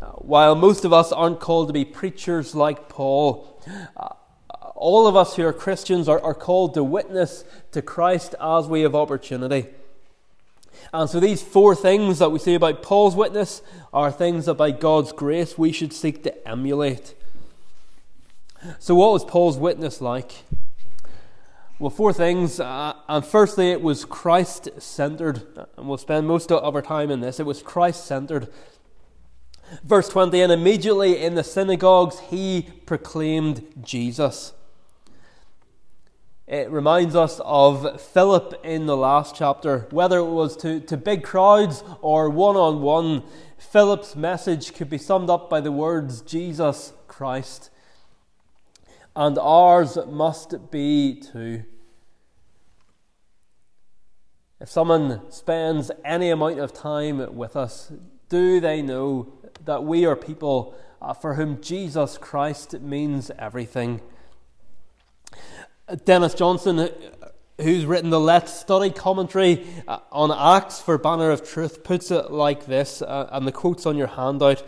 While 0.01 0.55
most 0.55 0.85
of 0.85 0.93
us 0.93 1.13
aren't 1.13 1.41
called 1.41 1.69
to 1.69 1.73
be 1.73 1.85
preachers 1.85 2.55
like 2.55 2.89
Paul, 2.89 3.61
uh, 3.97 4.15
all 4.75 5.07
of 5.07 5.15
us 5.15 5.37
who 5.37 5.45
are 5.45 5.53
Christians 5.53 6.09
are, 6.09 6.21
are 6.23 6.35
called 6.35 6.75
to 6.75 6.83
witness 6.83 7.45
to 7.73 7.83
Christ 7.83 8.35
as 8.41 8.67
we 8.67 8.81
have 8.83 8.95
opportunity. 8.95 9.67
And 10.93 11.09
so 11.09 11.21
these 11.21 11.43
four 11.43 11.75
things 11.75 12.19
that 12.19 12.31
we 12.31 12.39
say 12.39 12.55
about 12.55 12.83
Paul's 12.83 13.15
witness 13.15 13.63
are 13.93 14.11
things 14.11 14.47
that 14.47 14.55
by 14.55 14.71
God's 14.71 15.13
grace 15.13 15.59
we 15.59 15.71
should 15.71 15.93
seek 15.93 16.23
to 16.25 16.49
emulate. 16.49 17.15
So, 18.79 18.95
what 18.95 19.13
was 19.13 19.25
Paul's 19.25 19.57
witness 19.57 20.01
like? 20.01 20.33
Well, 21.79 21.91
four 21.91 22.13
things. 22.13 22.61
Uh, 22.61 22.95
and 23.09 23.25
firstly, 23.25 23.71
it 23.71 23.81
was 23.81 24.05
Christ 24.05 24.69
centered. 24.79 25.43
And 25.77 25.89
we'll 25.89 25.97
spend 25.97 26.27
most 26.27 26.53
of 26.53 26.75
our 26.75 26.83
time 26.83 27.11
in 27.11 27.21
this. 27.21 27.41
It 27.41 27.47
was 27.47 27.63
Christ 27.63 28.05
centered. 28.05 28.49
Verse 29.85 30.09
20 30.09 30.40
And 30.40 30.52
immediately 30.52 31.22
in 31.22 31.35
the 31.35 31.44
synagogues 31.44 32.20
he 32.30 32.68
proclaimed 32.87 33.66
Jesus. 33.83 34.52
It 36.46 36.68
reminds 36.68 37.14
us 37.14 37.40
of 37.44 38.00
Philip 38.00 38.61
in 38.64 38.87
the 38.87 38.96
last 38.96 39.37
chapter. 39.37 39.87
Whether 39.90 40.18
it 40.18 40.24
was 40.24 40.56
to, 40.59 40.80
to 40.80 40.96
big 40.96 41.22
crowds 41.22 41.85
or 42.00 42.28
one 42.28 42.56
on 42.56 42.83
one, 42.83 43.22
Philip's 43.56 44.16
message 44.16 44.74
could 44.74 44.90
be 44.90 44.98
summed 44.98 45.30
up 45.30 45.48
by 45.48 45.61
the 45.61 45.70
words 45.70 46.22
Jesus 46.22 46.92
Christ. 47.06 47.70
And 49.14 49.38
ours 49.38 49.96
must 50.09 50.72
be 50.72 51.20
too. 51.20 51.62
If 54.61 54.68
someone 54.68 55.30
spends 55.30 55.92
any 56.04 56.30
amount 56.30 56.59
of 56.59 56.72
time 56.72 57.37
with 57.37 57.54
us, 57.54 57.92
do 58.28 58.61
they 58.61 58.83
know 58.83 59.33
that 59.64 59.85
we 59.85 60.05
are 60.05 60.16
people 60.16 60.75
uh, 61.01 61.12
for 61.12 61.35
whom 61.35 61.61
Jesus 61.61 62.18
Christ 62.18 62.81
means 62.81 63.31
everything? 63.38 64.01
Dennis 66.05 66.35
Johnson, 66.35 66.90
who's 67.61 67.85
written 67.85 68.11
the 68.11 68.20
Let's 68.20 68.53
Study 68.53 68.90
commentary 68.90 69.66
uh, 69.88 69.99
on 70.12 70.31
Acts 70.31 70.81
for 70.81 70.99
Banner 70.99 71.31
of 71.31 71.49
Truth, 71.49 71.83
puts 71.83 72.11
it 72.11 72.31
like 72.31 72.66
this, 72.66 73.03
uh, 73.03 73.29
and 73.33 73.46
the 73.46 73.53
quote's 73.53 73.87
on 73.87 73.96
your 73.96 74.07
handout. 74.07 74.62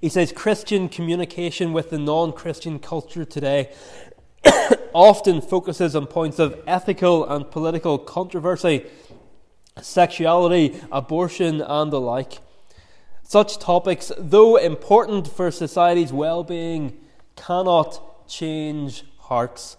He 0.00 0.08
says 0.08 0.32
Christian 0.32 0.88
communication 0.88 1.72
with 1.72 1.90
the 1.90 1.98
non 1.98 2.32
Christian 2.32 2.78
culture 2.78 3.24
today 3.24 3.72
often 4.92 5.40
focuses 5.40 5.96
on 5.96 6.06
points 6.06 6.38
of 6.38 6.60
ethical 6.66 7.24
and 7.28 7.50
political 7.50 7.98
controversy, 7.98 8.84
sexuality, 9.80 10.80
abortion, 10.92 11.60
and 11.62 11.92
the 11.92 12.00
like. 12.00 12.38
Such 13.28 13.58
topics, 13.58 14.12
though 14.16 14.54
important 14.54 15.26
for 15.26 15.50
society's 15.50 16.12
well 16.12 16.44
being, 16.44 16.96
cannot 17.34 18.28
change 18.28 19.02
hearts. 19.18 19.76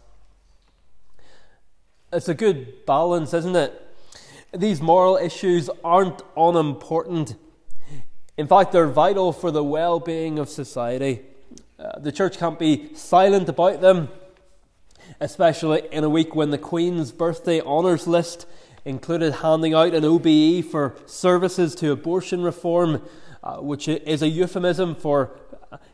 It's 2.12 2.27
a 2.27 2.33
good 2.33 2.86
balance, 2.86 3.33
isn't 3.33 3.55
it? 3.55 3.81
These 4.53 4.81
moral 4.81 5.15
issues 5.15 5.69
aren't 5.81 6.21
unimportant. 6.36 7.36
In 8.36 8.47
fact, 8.47 8.73
they're 8.73 8.86
vital 8.86 9.31
for 9.31 9.49
the 9.49 9.63
well 9.63 10.01
being 10.01 10.39
of 10.39 10.49
society. 10.49 11.21
Uh, 11.79 11.99
the 11.99 12.12
church 12.12 12.38
can't 12.38 12.60
be 12.60 12.93
silent 12.95 13.47
about 13.47 13.79
them, 13.79 14.10
especially 15.21 15.88
in 15.93 16.03
a 16.03 16.10
week 16.10 16.36
when 16.36 16.49
the 16.49 16.57
Queen's 16.57 17.13
birthday 17.13 17.62
honours 17.62 18.07
list 18.07 18.45
included 18.83 19.36
handing 19.36 19.73
out 19.73 19.93
an 19.93 20.03
OBE 20.03 20.65
for 20.65 20.97
services 21.05 21.75
to 21.75 21.93
abortion 21.93 22.41
reform, 22.41 23.01
uh, 23.47 23.62
which 23.62 23.88
is 23.88 24.21
a 24.21 24.27
euphemism 24.27 24.93
for 24.93 25.39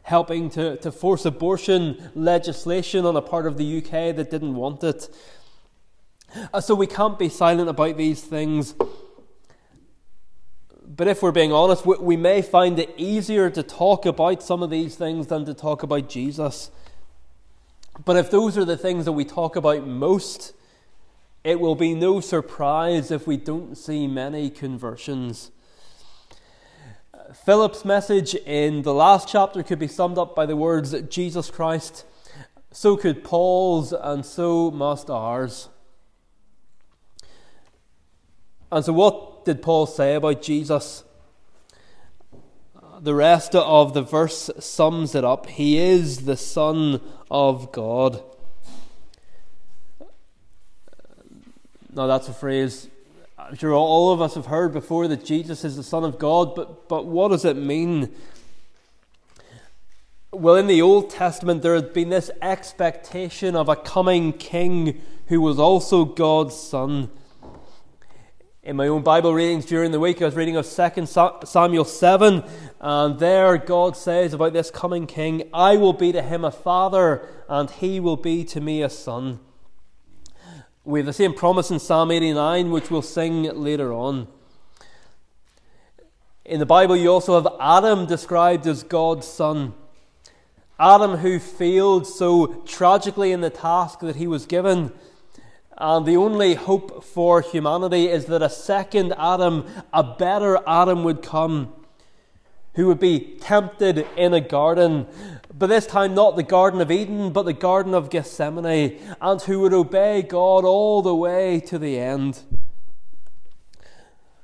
helping 0.01 0.49
to, 0.49 0.75
to 0.77 0.91
force 0.91 1.23
abortion 1.23 2.09
legislation 2.15 3.05
on 3.05 3.15
a 3.15 3.21
part 3.21 3.45
of 3.45 3.57
the 3.57 3.77
UK 3.77 4.15
that 4.15 4.31
didn't 4.31 4.55
want 4.55 4.83
it. 4.83 5.07
Uh, 6.51 6.59
so 6.59 6.73
we 6.73 6.87
can't 6.87 7.19
be 7.19 7.29
silent 7.29 7.69
about 7.69 7.95
these 7.95 8.21
things. 8.21 8.73
But 10.83 11.07
if 11.07 11.21
we're 11.21 11.31
being 11.31 11.53
honest, 11.53 11.85
we, 11.85 11.95
we 11.97 12.17
may 12.17 12.41
find 12.41 12.79
it 12.79 12.91
easier 12.97 13.51
to 13.51 13.61
talk 13.61 14.07
about 14.07 14.41
some 14.41 14.63
of 14.63 14.71
these 14.71 14.95
things 14.95 15.27
than 15.27 15.45
to 15.45 15.53
talk 15.53 15.83
about 15.83 16.09
Jesus. 16.09 16.71
But 18.03 18.17
if 18.17 18.31
those 18.31 18.57
are 18.57 18.65
the 18.65 18.77
things 18.77 19.05
that 19.05 19.11
we 19.11 19.25
talk 19.25 19.55
about 19.55 19.85
most, 19.85 20.53
it 21.43 21.59
will 21.59 21.75
be 21.75 21.93
no 21.93 22.19
surprise 22.19 23.11
if 23.11 23.27
we 23.27 23.37
don't 23.37 23.77
see 23.77 24.07
many 24.07 24.49
conversions. 24.49 25.51
Philip's 27.33 27.83
message 27.83 28.35
in 28.35 28.83
the 28.83 28.93
last 28.93 29.27
chapter 29.27 29.63
could 29.63 29.79
be 29.79 29.87
summed 29.87 30.19
up 30.19 30.35
by 30.35 30.45
the 30.45 30.55
words 30.55 30.93
Jesus 31.09 31.49
Christ. 31.49 32.05
So 32.71 32.95
could 32.95 33.23
Paul's, 33.23 33.91
and 33.91 34.23
so 34.23 34.69
must 34.69 35.09
ours. 35.09 35.69
And 38.71 38.85
so, 38.85 38.93
what 38.93 39.45
did 39.45 39.61
Paul 39.61 39.87
say 39.87 40.15
about 40.15 40.41
Jesus? 40.43 41.03
The 42.99 43.15
rest 43.15 43.55
of 43.55 43.93
the 43.93 44.03
verse 44.03 44.49
sums 44.59 45.15
it 45.15 45.25
up. 45.25 45.47
He 45.47 45.79
is 45.79 46.25
the 46.25 46.37
Son 46.37 47.01
of 47.31 47.71
God. 47.71 48.23
Now, 51.93 52.07
that's 52.07 52.27
a 52.27 52.33
phrase 52.33 52.89
I'm 53.53 53.59
sure 53.59 53.75
all 53.75 54.11
of 54.11 54.19
us 54.19 54.33
have 54.33 54.47
heard 54.47 54.73
before 54.73 55.07
that 55.07 55.23
Jesus 55.23 55.63
is 55.63 55.75
the 55.75 55.83
Son 55.83 56.03
of 56.03 56.17
God, 56.17 56.55
but, 56.55 56.89
but 56.89 57.05
what 57.05 57.27
does 57.27 57.45
it 57.45 57.55
mean? 57.55 58.11
Well, 60.31 60.55
in 60.55 60.65
the 60.65 60.81
Old 60.81 61.11
Testament, 61.11 61.61
there 61.61 61.75
had 61.75 61.93
been 61.93 62.09
this 62.09 62.31
expectation 62.41 63.55
of 63.55 63.69
a 63.69 63.75
coming 63.75 64.33
king 64.33 64.99
who 65.27 65.39
was 65.39 65.59
also 65.59 66.03
God's 66.03 66.55
Son. 66.55 67.11
In 68.63 68.75
my 68.75 68.87
own 68.87 69.03
Bible 69.03 69.35
readings 69.35 69.67
during 69.67 69.91
the 69.91 69.99
week, 69.99 70.19
I 70.19 70.25
was 70.25 70.35
reading 70.35 70.55
of 70.55 70.65
2 70.67 71.05
Samuel 71.45 71.85
7, 71.85 72.43
and 72.81 73.19
there 73.19 73.55
God 73.59 73.95
says 73.95 74.33
about 74.33 74.53
this 74.53 74.71
coming 74.71 75.05
king, 75.05 75.47
I 75.53 75.77
will 75.77 75.93
be 75.93 76.11
to 76.11 76.23
him 76.23 76.43
a 76.43 76.49
father, 76.49 77.23
and 77.47 77.69
he 77.69 77.99
will 77.99 78.17
be 78.17 78.45
to 78.45 78.59
me 78.59 78.81
a 78.81 78.89
son. 78.89 79.41
We 80.85 80.99
have 80.99 81.05
the 81.05 81.13
same 81.13 81.33
promise 81.33 81.71
in 81.71 81.79
Psalm 81.79 82.11
89, 82.11 82.71
which 82.71 82.91
we'll 82.91 83.01
sing 83.01 83.43
later 83.43 83.93
on. 83.93 84.27
In 86.43 86.59
the 86.59 86.65
Bible, 86.65 86.97
you 86.97 87.09
also 87.09 87.41
have 87.41 87.53
Adam 87.59 88.05
described 88.05 88.67
as 88.67 88.83
God's 88.83 89.25
son. 89.25 89.73
Adam, 90.77 91.17
who 91.17 91.39
failed 91.39 92.05
so 92.05 92.47
tragically 92.65 93.31
in 93.31 93.41
the 93.41 93.49
task 93.49 93.99
that 93.99 94.17
he 94.17 94.27
was 94.27 94.45
given 94.45 94.91
and 95.77 96.05
the 96.05 96.17
only 96.17 96.53
hope 96.53 97.03
for 97.03 97.41
humanity 97.41 98.07
is 98.07 98.25
that 98.25 98.41
a 98.41 98.49
second 98.49 99.13
Adam, 99.17 99.65
a 99.91 100.03
better 100.03 100.59
Adam, 100.67 101.03
would 101.03 101.21
come 101.21 101.73
who 102.75 102.87
would 102.87 102.99
be 102.99 103.37
tempted 103.39 104.07
in 104.17 104.33
a 104.33 104.41
garden, 104.41 105.07
but 105.57 105.67
this 105.67 105.85
time 105.85 106.15
not 106.15 106.35
the 106.35 106.43
Garden 106.43 106.81
of 106.81 106.91
Eden, 106.91 107.31
but 107.31 107.43
the 107.43 107.53
Garden 107.53 107.93
of 107.93 108.09
Gethsemane, 108.09 108.99
and 109.21 109.41
who 109.41 109.59
would 109.59 109.73
obey 109.73 110.21
God 110.21 110.65
all 110.65 111.01
the 111.01 111.15
way 111.15 111.59
to 111.61 111.77
the 111.77 111.99
end. 111.99 112.41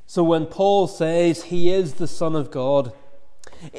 So 0.06 0.24
when 0.24 0.46
Paul 0.46 0.88
says 0.88 1.46
he 1.46 1.72
is 1.72 1.96
the 1.96 2.08
Son 2.08 2.36
of 2.36 2.52
God, 2.52 2.94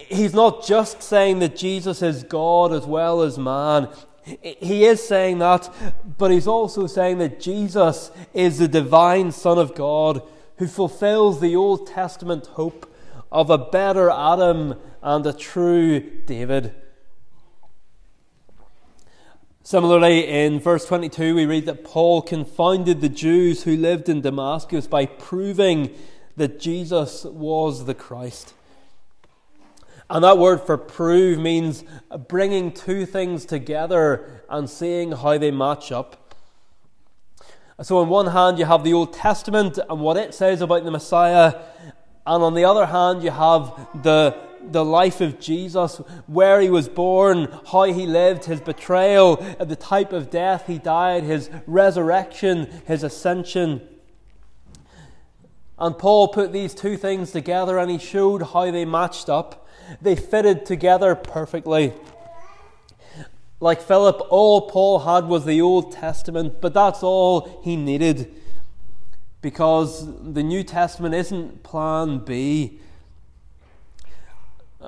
He's 0.08 0.34
not 0.34 0.66
just 0.66 1.02
saying 1.02 1.38
that 1.38 1.56
Jesus 1.56 2.02
is 2.02 2.22
God 2.22 2.72
as 2.72 2.84
well 2.86 3.22
as 3.22 3.38
man. 3.38 3.88
He 4.24 4.84
is 4.84 5.06
saying 5.06 5.38
that, 5.38 5.72
but 6.18 6.30
he's 6.30 6.46
also 6.46 6.86
saying 6.86 7.18
that 7.18 7.40
Jesus 7.40 8.10
is 8.34 8.58
the 8.58 8.68
divine 8.68 9.32
Son 9.32 9.58
of 9.58 9.74
God 9.74 10.22
who 10.58 10.66
fulfills 10.66 11.40
the 11.40 11.56
Old 11.56 11.86
Testament 11.86 12.46
hope 12.46 12.89
of 13.32 13.50
a 13.50 13.58
better 13.58 14.10
Adam 14.10 14.74
and 15.02 15.26
a 15.26 15.32
true 15.32 16.00
David. 16.26 16.74
Similarly, 19.62 20.26
in 20.26 20.58
verse 20.58 20.84
22, 20.86 21.34
we 21.34 21.46
read 21.46 21.66
that 21.66 21.84
Paul 21.84 22.22
confounded 22.22 23.00
the 23.00 23.08
Jews 23.08 23.62
who 23.62 23.76
lived 23.76 24.08
in 24.08 24.20
Damascus 24.20 24.86
by 24.86 25.06
proving 25.06 25.94
that 26.36 26.58
Jesus 26.58 27.24
was 27.24 27.84
the 27.84 27.94
Christ. 27.94 28.54
And 30.08 30.24
that 30.24 30.38
word 30.38 30.62
for 30.62 30.76
prove 30.76 31.38
means 31.38 31.84
bringing 32.26 32.72
two 32.72 33.06
things 33.06 33.44
together 33.44 34.42
and 34.48 34.68
seeing 34.68 35.12
how 35.12 35.38
they 35.38 35.52
match 35.52 35.92
up. 35.92 36.34
So, 37.82 37.98
on 37.98 38.08
one 38.08 38.26
hand, 38.26 38.58
you 38.58 38.64
have 38.64 38.82
the 38.82 38.92
Old 38.92 39.12
Testament 39.12 39.78
and 39.88 40.00
what 40.00 40.16
it 40.16 40.34
says 40.34 40.60
about 40.60 40.84
the 40.84 40.90
Messiah, 40.90 41.60
and 42.26 42.42
on 42.42 42.54
the 42.54 42.64
other 42.64 42.86
hand, 42.86 43.22
you 43.22 43.30
have 43.30 43.74
the, 44.02 44.36
the 44.62 44.84
life 44.84 45.20
of 45.20 45.40
Jesus, 45.40 45.96
where 46.26 46.60
he 46.60 46.68
was 46.68 46.88
born, 46.88 47.48
how 47.70 47.84
he 47.84 48.06
lived, 48.06 48.44
his 48.44 48.60
betrayal, 48.60 49.36
the 49.58 49.76
type 49.76 50.12
of 50.12 50.30
death 50.30 50.66
he 50.66 50.78
died, 50.78 51.24
his 51.24 51.50
resurrection, 51.66 52.68
his 52.86 53.02
ascension. 53.02 53.80
And 55.78 55.96
Paul 55.96 56.28
put 56.28 56.52
these 56.52 56.74
two 56.74 56.98
things 56.98 57.32
together 57.32 57.78
and 57.78 57.90
he 57.90 57.98
showed 57.98 58.42
how 58.42 58.70
they 58.70 58.84
matched 58.84 59.30
up. 59.30 59.66
They 60.02 60.14
fitted 60.14 60.66
together 60.66 61.14
perfectly. 61.14 61.94
Like 63.60 63.80
Philip, 63.80 64.20
all 64.28 64.68
Paul 64.68 65.00
had 65.00 65.24
was 65.24 65.46
the 65.46 65.62
Old 65.62 65.92
Testament, 65.92 66.60
but 66.60 66.74
that's 66.74 67.02
all 67.02 67.62
he 67.64 67.76
needed 67.76 68.39
because 69.42 70.06
the 70.32 70.42
New 70.42 70.62
Testament 70.62 71.14
isn't 71.14 71.62
plan 71.62 72.18
B. 72.18 72.80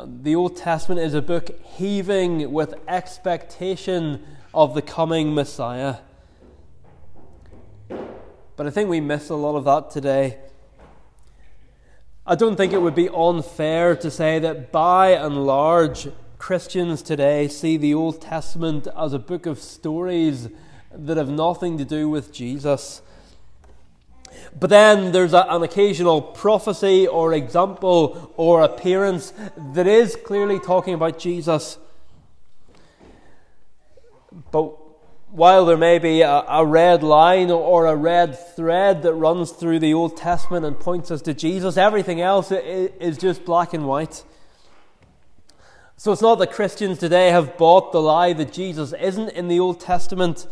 The 0.05 0.35
Old 0.35 0.57
Testament 0.57 1.01
is 1.01 1.15
a 1.15 1.23
book 1.23 1.51
heaving 1.63 2.53
with 2.53 2.75
expectation 2.87 4.25
of 4.55 4.75
the 4.75 4.83
coming 4.83 5.35
Messiah. 5.35 5.97
But 8.57 8.67
I 8.67 8.71
think 8.71 8.89
we 8.89 9.01
miss 9.01 9.29
a 9.29 9.35
lot 9.35 9.57
of 9.57 9.65
that 9.65 9.91
today. 9.91 10.39
I 12.27 12.35
don't 12.35 12.57
think 12.57 12.73
it 12.73 12.81
would 12.81 12.95
be 12.95 13.09
unfair 13.09 13.97
to 13.97 14.11
say 14.11 14.39
that 14.39 14.71
by 14.71 15.11
and 15.11 15.45
large, 15.45 16.09
Christians 16.39 17.03
today 17.03 17.49
see 17.49 17.77
the 17.77 17.95
Old 17.95 18.21
Testament 18.21 18.87
as 18.97 19.13
a 19.13 19.19
book 19.19 19.47
of 19.47 19.59
stories 19.59 20.49
that 20.93 21.17
have 21.17 21.29
nothing 21.29 21.79
to 21.79 21.85
do 21.85 22.09
with 22.09 22.33
Jesus. 22.33 23.03
But 24.59 24.71
then 24.71 25.13
there's 25.13 25.33
a, 25.33 25.47
an 25.49 25.63
occasional 25.63 26.23
prophecy 26.23 27.07
or 27.07 27.33
example 27.33 28.33
or 28.37 28.63
appearance 28.63 29.33
that 29.57 29.87
is 29.87 30.17
clearly 30.17 30.59
talking 30.59 30.95
about 30.95 31.19
Jesus. 31.19 31.79
But 34.51 34.75
while 35.31 35.65
there 35.65 35.79
may 35.79 35.99
be 35.99 36.21
a, 36.21 36.45
a, 36.47 36.65
red 36.65 37.03
line 37.03 37.51
or 37.51 37.87
a 37.87 37.97
red 37.97 38.39
thread 38.55 39.03
that 39.03 39.15
runs 39.15 39.51
through 39.51 39.79
the 39.79 39.95
Old 39.95 40.17
Testament 40.17 40.67
and 40.67 40.79
points 40.79 41.11
us 41.11 41.23
to 41.23 41.33
Jesus, 41.33 41.79
everything 41.79 42.21
else 42.21 42.53
is 42.53 43.17
just 43.17 43.45
black 43.45 43.73
and 43.73 43.87
white. 43.87 44.25
So 45.97 46.13
it's 46.13 46.21
not 46.21 46.39
that 46.41 46.53
Christians 46.53 46.99
today 46.99 47.31
have 47.31 47.57
bought 47.57 47.93
the 47.93 48.01
lie 48.01 48.33
that 48.35 48.53
Jesus 48.53 48.93
isn't 48.93 49.31
in 49.31 49.49
the 49.49 49.61
Old 49.61 49.81
Testament, 49.81 50.47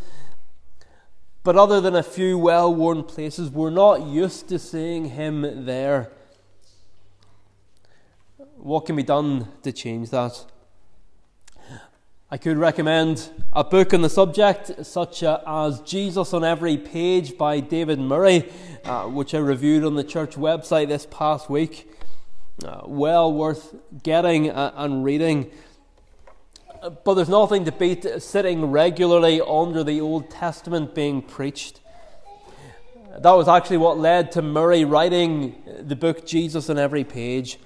but 1.42 1.56
other 1.56 1.80
than 1.80 1.96
a 1.96 2.02
few 2.02 2.38
well 2.38 2.74
worn 2.74 3.02
places, 3.02 3.50
we're 3.50 3.70
not 3.70 4.02
used 4.02 4.48
to 4.48 4.58
seeing 4.58 5.06
him 5.06 5.64
there. 5.64 6.10
What 8.56 8.86
can 8.86 8.96
be 8.96 9.02
done 9.02 9.48
to 9.62 9.72
change 9.72 10.10
that? 10.10 10.44
I 12.30 12.36
could 12.36 12.58
recommend 12.58 13.28
a 13.52 13.64
book 13.64 13.92
on 13.92 14.02
the 14.02 14.08
subject, 14.08 14.86
such 14.86 15.24
as 15.24 15.80
Jesus 15.80 16.32
on 16.32 16.44
Every 16.44 16.76
Page 16.76 17.36
by 17.36 17.58
David 17.58 17.98
Murray, 17.98 18.48
uh, 18.84 19.04
which 19.06 19.34
I 19.34 19.38
reviewed 19.38 19.82
on 19.82 19.96
the 19.96 20.04
church 20.04 20.36
website 20.36 20.88
this 20.88 21.08
past 21.10 21.50
week. 21.50 21.90
Uh, 22.64 22.82
well 22.84 23.32
worth 23.32 23.74
getting 24.02 24.50
uh, 24.50 24.72
and 24.76 25.02
reading. 25.02 25.50
But 26.80 27.14
there's 27.14 27.28
nothing 27.28 27.66
to 27.66 27.72
beat 27.72 28.06
sitting 28.22 28.70
regularly 28.70 29.40
under 29.40 29.84
the 29.84 30.00
Old 30.00 30.30
Testament 30.30 30.94
being 30.94 31.20
preached. 31.20 31.80
That 33.18 33.32
was 33.32 33.48
actually 33.48 33.76
what 33.76 33.98
led 33.98 34.32
to 34.32 34.42
Murray 34.42 34.86
writing 34.86 35.62
the 35.80 35.96
book 35.96 36.26
Jesus 36.26 36.70
on 36.70 36.78
Every 36.78 37.04
Page. 37.04 37.58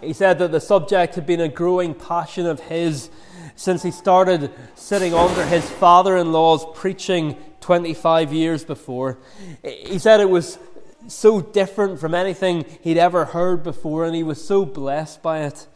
He 0.00 0.14
said 0.14 0.38
that 0.38 0.50
the 0.50 0.60
subject 0.60 1.14
had 1.16 1.26
been 1.26 1.42
a 1.42 1.48
growing 1.48 1.92
passion 1.92 2.46
of 2.46 2.60
his 2.60 3.10
since 3.54 3.82
he 3.82 3.90
started 3.90 4.50
sitting 4.74 5.12
under 5.12 5.44
his 5.44 5.68
father 5.68 6.16
in 6.16 6.32
law's 6.32 6.64
preaching 6.74 7.36
25 7.60 8.32
years 8.32 8.64
before. 8.64 9.18
He 9.62 9.98
said 9.98 10.20
it 10.20 10.30
was 10.30 10.58
so 11.06 11.40
different 11.40 12.00
from 12.00 12.14
anything 12.14 12.64
he'd 12.82 12.98
ever 12.98 13.26
heard 13.26 13.62
before, 13.62 14.04
and 14.06 14.14
he 14.14 14.22
was 14.22 14.42
so 14.42 14.64
blessed 14.64 15.22
by 15.22 15.40
it. 15.40 15.66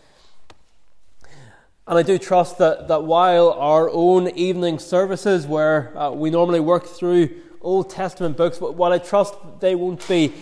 And 1.86 1.98
I 1.98 2.02
do 2.02 2.16
trust 2.16 2.58
that, 2.58 2.88
that 2.88 3.02
while 3.04 3.50
our 3.50 3.90
own 3.90 4.28
evening 4.30 4.78
services, 4.78 5.46
where 5.46 5.96
uh, 5.98 6.10
we 6.12 6.30
normally 6.30 6.60
work 6.60 6.86
through 6.86 7.30
Old 7.60 7.90
Testament 7.90 8.36
books, 8.36 8.60
while 8.60 8.92
I 8.92 8.98
trust 8.98 9.34
they 9.60 9.74
won't 9.74 10.06
be 10.06 10.32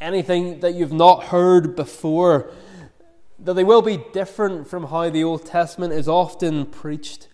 anything 0.00 0.60
that 0.60 0.74
you've 0.74 0.92
not 0.92 1.24
heard 1.24 1.74
before, 1.74 2.50
that 3.40 3.54
they 3.54 3.64
will 3.64 3.82
be 3.82 4.04
different 4.12 4.68
from 4.68 4.86
how 4.86 5.10
the 5.10 5.24
Old 5.24 5.44
Testament 5.44 5.92
is 5.92 6.06
often 6.06 6.66
preached. 6.66 7.28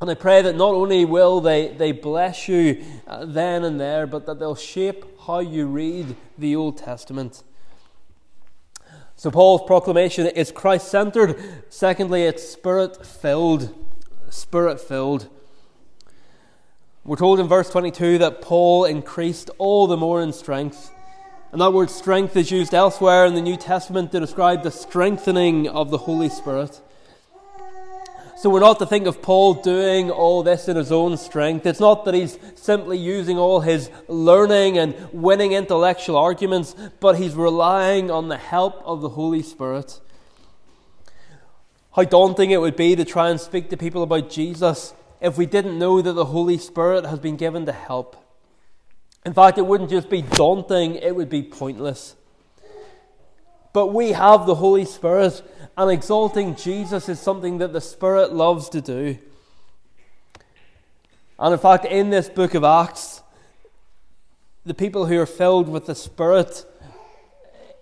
And 0.00 0.10
I 0.10 0.14
pray 0.14 0.42
that 0.42 0.54
not 0.54 0.74
only 0.74 1.04
will 1.04 1.40
they, 1.40 1.68
they 1.68 1.92
bless 1.92 2.46
you 2.46 2.84
uh, 3.06 3.24
then 3.24 3.64
and 3.64 3.80
there, 3.80 4.06
but 4.06 4.26
that 4.26 4.38
they'll 4.38 4.54
shape 4.54 5.04
how 5.26 5.40
you 5.40 5.66
read 5.66 6.14
the 6.36 6.54
Old 6.54 6.76
Testament. 6.76 7.42
So, 9.18 9.30
Paul's 9.30 9.60
proclamation 9.66 10.26
is 10.26 10.50
Christ 10.50 10.88
centered. 10.88 11.36
Secondly, 11.68 12.22
it's 12.22 12.42
spirit 12.42 13.04
filled. 13.04 13.74
Spirit 14.30 14.80
filled. 14.80 15.28
We're 17.04 17.16
told 17.16 17.38
in 17.38 17.46
verse 17.46 17.68
22 17.68 18.16
that 18.18 18.40
Paul 18.40 18.86
increased 18.86 19.50
all 19.58 19.86
the 19.86 19.98
more 19.98 20.22
in 20.22 20.32
strength 20.32 20.90
and 21.50 21.60
that 21.62 21.72
word 21.72 21.88
strength 21.88 22.36
is 22.36 22.50
used 22.50 22.74
elsewhere 22.74 23.24
in 23.24 23.34
the 23.34 23.40
New 23.40 23.56
Testament 23.56 24.12
to 24.12 24.20
describe 24.20 24.62
the 24.62 24.70
strengthening 24.70 25.66
of 25.66 25.90
the 25.90 25.98
Holy 25.98 26.28
Spirit. 26.28 26.82
So 28.40 28.50
we're 28.50 28.60
not 28.60 28.78
to 28.78 28.86
think 28.86 29.08
of 29.08 29.20
Paul 29.20 29.54
doing 29.54 30.12
all 30.12 30.44
this 30.44 30.68
in 30.68 30.76
his 30.76 30.92
own 30.92 31.16
strength. 31.16 31.66
It's 31.66 31.80
not 31.80 32.04
that 32.04 32.14
he's 32.14 32.38
simply 32.54 32.96
using 32.96 33.36
all 33.36 33.58
his 33.58 33.90
learning 34.06 34.78
and 34.78 34.94
winning 35.12 35.54
intellectual 35.54 36.16
arguments, 36.16 36.76
but 37.00 37.18
he's 37.18 37.34
relying 37.34 38.12
on 38.12 38.28
the 38.28 38.36
help 38.36 38.80
of 38.84 39.00
the 39.00 39.08
Holy 39.08 39.42
Spirit. 39.42 39.98
How 41.96 42.04
daunting 42.04 42.52
it 42.52 42.60
would 42.60 42.76
be 42.76 42.94
to 42.94 43.04
try 43.04 43.28
and 43.28 43.40
speak 43.40 43.70
to 43.70 43.76
people 43.76 44.04
about 44.04 44.30
Jesus 44.30 44.94
if 45.20 45.36
we 45.36 45.44
didn't 45.44 45.76
know 45.76 46.00
that 46.00 46.12
the 46.12 46.26
Holy 46.26 46.58
Spirit 46.58 47.06
has 47.06 47.18
been 47.18 47.36
given 47.36 47.66
to 47.66 47.72
help. 47.72 48.24
In 49.26 49.34
fact, 49.34 49.58
it 49.58 49.66
wouldn't 49.66 49.90
just 49.90 50.08
be 50.08 50.22
daunting, 50.22 50.94
it 50.94 51.16
would 51.16 51.28
be 51.28 51.42
pointless. 51.42 52.14
But 53.72 53.88
we 53.88 54.12
have 54.12 54.46
the 54.46 54.54
Holy 54.54 54.84
Spirit, 54.84 55.42
and 55.78 55.92
exalting 55.92 56.56
Jesus 56.56 57.08
is 57.08 57.20
something 57.20 57.58
that 57.58 57.72
the 57.72 57.80
Spirit 57.80 58.32
loves 58.32 58.68
to 58.70 58.80
do. 58.80 59.16
And 61.38 61.52
in 61.52 61.58
fact, 61.60 61.84
in 61.84 62.10
this 62.10 62.28
book 62.28 62.54
of 62.54 62.64
Acts, 62.64 63.22
the 64.66 64.74
people 64.74 65.06
who 65.06 65.16
are 65.20 65.24
filled 65.24 65.68
with 65.68 65.86
the 65.86 65.94
Spirit, 65.94 66.66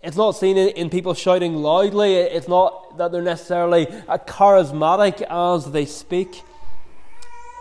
it's 0.03 0.19
not 0.19 0.33
seen 0.33 0.59
in, 0.59 0.91
people 0.91 1.15
shouting 1.15 1.55
loudly, 1.55 2.17
it's 2.17 2.49
not 2.49 2.99
that 2.99 3.13
they're 3.13 3.23
necessarily 3.23 3.87
charismatic 3.87 5.23
as 5.23 5.73
they 5.73 5.87
speak. 5.87 6.43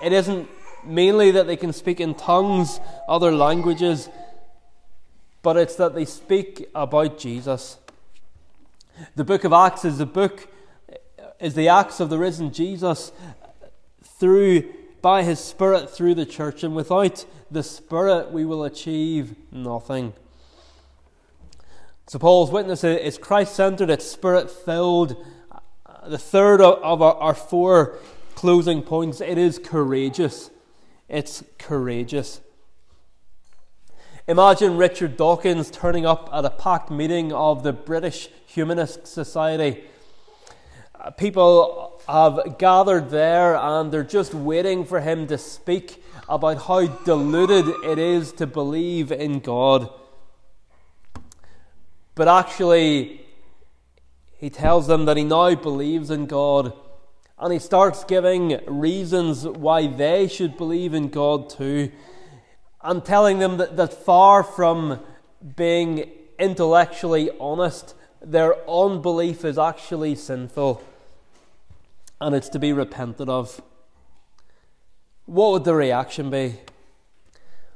It 0.04 0.12
isn't 0.12 0.50
mainly 0.84 1.32
that 1.32 1.48
they 1.48 1.56
can 1.56 1.72
speak 1.72 2.02
in 2.02 2.14
tongues, 2.14 2.82
other 3.08 3.32
languages, 3.32 4.10
but 5.42 5.56
it's 5.56 5.78
that 5.78 5.96
they 5.96 6.04
speak 6.04 6.68
about 6.76 7.18
Jesus. 7.18 7.78
The 9.16 9.24
book 9.24 9.44
of 9.44 9.54
Acts 9.54 9.86
is 9.86 9.98
the 9.98 10.06
book 10.06 10.48
is 11.40 11.54
the 11.54 11.68
acts 11.68 12.00
of 12.00 12.10
the 12.10 12.18
risen 12.18 12.52
Jesus 12.52 13.12
through 14.04 14.74
by 15.02 15.24
his 15.24 15.40
spirit 15.40 15.90
through 15.90 16.16
the 16.16 16.26
church 16.26 16.64
and 16.64 16.76
without 16.76 17.26
the 17.52 17.62
spirit 17.62 18.32
we 18.32 18.46
will 18.46 18.64
achieve 18.64 19.36
nothing. 19.52 20.14
So, 22.08 22.20
Paul's 22.20 22.52
witness 22.52 22.84
is 22.84 23.18
Christ 23.18 23.56
centered, 23.56 23.90
it's 23.90 24.06
spirit 24.06 24.50
filled. 24.50 25.24
The 26.08 26.18
third 26.18 26.62
of 26.62 27.02
our, 27.02 27.16
our 27.16 27.34
four 27.34 27.98
closing 28.36 28.84
points 28.84 29.22
it 29.22 29.38
is 29.38 29.58
courageous. 29.58 30.52
It's 31.10 31.44
courageous. 31.58 32.42
Imagine 34.28 34.78
Richard 34.78 35.18
Dawkins 35.18 35.70
turning 35.70 36.08
up 36.08 36.32
at 36.34 36.46
a 36.46 36.50
packed 36.50 36.90
meeting 36.90 37.32
of 37.32 37.62
the 37.62 37.72
British 37.72 38.28
Humanist 38.48 39.06
Society. 39.06 39.84
Uh, 41.00 41.12
people 41.12 42.02
have 42.08 42.58
gathered 42.58 43.12
there 43.12 43.56
and 43.56 43.92
they're 43.92 44.04
just 44.04 44.34
waiting 44.34 44.84
for 44.84 45.00
him 45.00 45.28
to 45.28 45.38
speak 45.38 46.04
about 46.28 46.64
how 46.64 46.88
deluded 47.04 47.68
it 47.84 48.00
is 48.00 48.32
to 48.32 48.48
believe 48.48 49.12
in 49.12 49.42
God. 49.42 49.94
But 52.16 52.28
actually, 52.28 53.22
he 54.38 54.50
tells 54.50 54.88
them 54.88 55.06
that 55.06 55.18
he 55.18 55.24
now 55.24 55.54
believes 55.54 56.10
in 56.10 56.26
God 56.26 56.74
and 57.38 57.54
he 57.54 57.60
starts 57.60 58.04
giving 58.04 58.60
reasons 58.66 59.48
why 59.48 59.86
they 59.86 60.28
should 60.28 60.58
believe 60.58 60.96
in 60.96 61.10
God 61.10 61.48
too, 61.48 61.92
and 62.86 63.04
telling 63.04 63.40
them 63.40 63.58
that, 63.58 63.76
that 63.78 63.94
far 63.94 64.44
from 64.44 65.00
being 65.56 66.10
intellectually 66.40 67.30
honest, 67.40 67.96
their 68.22 68.56
unbelief 68.70 69.44
is 69.44 69.58
actually 69.58 70.16
sinful 70.16 70.84
and 72.22 72.36
it's 72.36 72.50
to 72.50 72.60
be 72.60 72.72
repented 72.72 73.30
of. 73.30 73.62
What 75.26 75.52
would 75.52 75.64
the 75.64 75.76
reaction 75.76 76.30
be? 76.30 76.56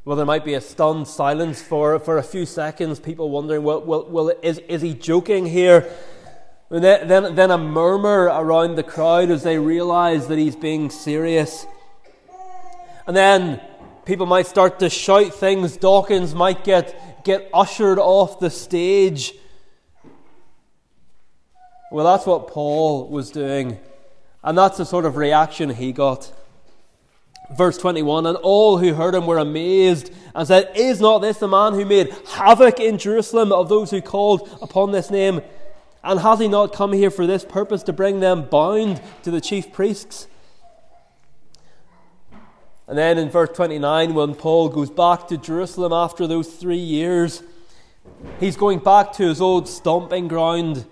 Well, 0.05 0.15
there 0.15 0.25
might 0.25 0.45
be 0.45 0.53
a 0.53 0.61
stunned 0.61 1.07
silence 1.07 1.61
for, 1.61 1.99
for 1.99 2.17
a 2.17 2.23
few 2.23 2.45
seconds, 2.45 2.99
people 2.99 3.29
wondering, 3.29 3.63
well, 3.63 3.81
well, 3.81 4.05
well 4.09 4.31
is, 4.41 4.59
is 4.59 4.81
he 4.81 4.93
joking 4.93 5.45
here? 5.45 5.91
And 6.69 6.83
then, 6.83 7.07
then, 7.07 7.35
then 7.35 7.51
a 7.51 7.57
murmur 7.57 8.25
around 8.25 8.75
the 8.75 8.83
crowd 8.83 9.31
as 9.31 9.43
they 9.43 9.57
realize 9.57 10.27
that 10.27 10.37
he's 10.37 10.55
being 10.55 10.89
serious. 10.89 11.65
And 13.07 13.15
then 13.15 13.59
people 14.09 14.25
might 14.25 14.47
start 14.47 14.79
to 14.79 14.89
shout 14.89 15.35
things. 15.35 15.77
Dawkins 15.77 16.33
might 16.33 16.63
get, 16.63 17.23
get 17.23 17.47
ushered 17.53 17.99
off 17.99 18.39
the 18.39 18.49
stage. 18.49 19.35
Well, 21.91 22.05
that's 22.05 22.25
what 22.25 22.47
Paul 22.47 23.07
was 23.07 23.29
doing. 23.29 23.77
And 24.43 24.57
that's 24.57 24.77
the 24.77 24.85
sort 24.85 25.05
of 25.05 25.15
reaction 25.15 25.69
he 25.69 25.91
got. 25.91 26.33
Verse 27.55 27.77
21 27.77 28.25
And 28.25 28.37
all 28.37 28.79
who 28.79 28.95
heard 28.95 29.13
him 29.13 29.27
were 29.27 29.37
amazed 29.37 30.11
and 30.33 30.47
said, 30.47 30.71
Is 30.73 30.99
not 30.99 31.19
this 31.19 31.37
the 31.37 31.47
man 31.47 31.73
who 31.73 31.85
made 31.85 32.11
havoc 32.29 32.79
in 32.79 32.97
Jerusalem 32.97 33.51
of 33.51 33.69
those 33.69 33.91
who 33.91 34.01
called 34.01 34.49
upon 34.59 34.91
this 34.91 35.11
name? 35.11 35.41
And 36.03 36.19
has 36.21 36.39
he 36.39 36.47
not 36.47 36.73
come 36.73 36.93
here 36.93 37.11
for 37.11 37.27
this 37.27 37.45
purpose 37.45 37.83
to 37.83 37.93
bring 37.93 38.21
them 38.21 38.49
bound 38.49 39.01
to 39.21 39.29
the 39.29 39.41
chief 39.41 39.71
priests? 39.71 40.25
And 42.89 42.97
then 42.97 43.17
in 43.17 43.29
verse 43.29 43.51
29, 43.53 44.13
when 44.13 44.35
Paul 44.35 44.67
goes 44.67 44.89
back 44.89 45.29
to 45.29 45.37
Jerusalem 45.37 45.93
after 45.93 46.27
those 46.27 46.49
three 46.49 46.75
years, 46.75 47.41
he's 48.41 48.57
going 48.57 48.79
back 48.79 49.13
to 49.13 49.23
his 49.23 49.39
old 49.39 49.69
stomping 49.69 50.27
ground, 50.27 50.85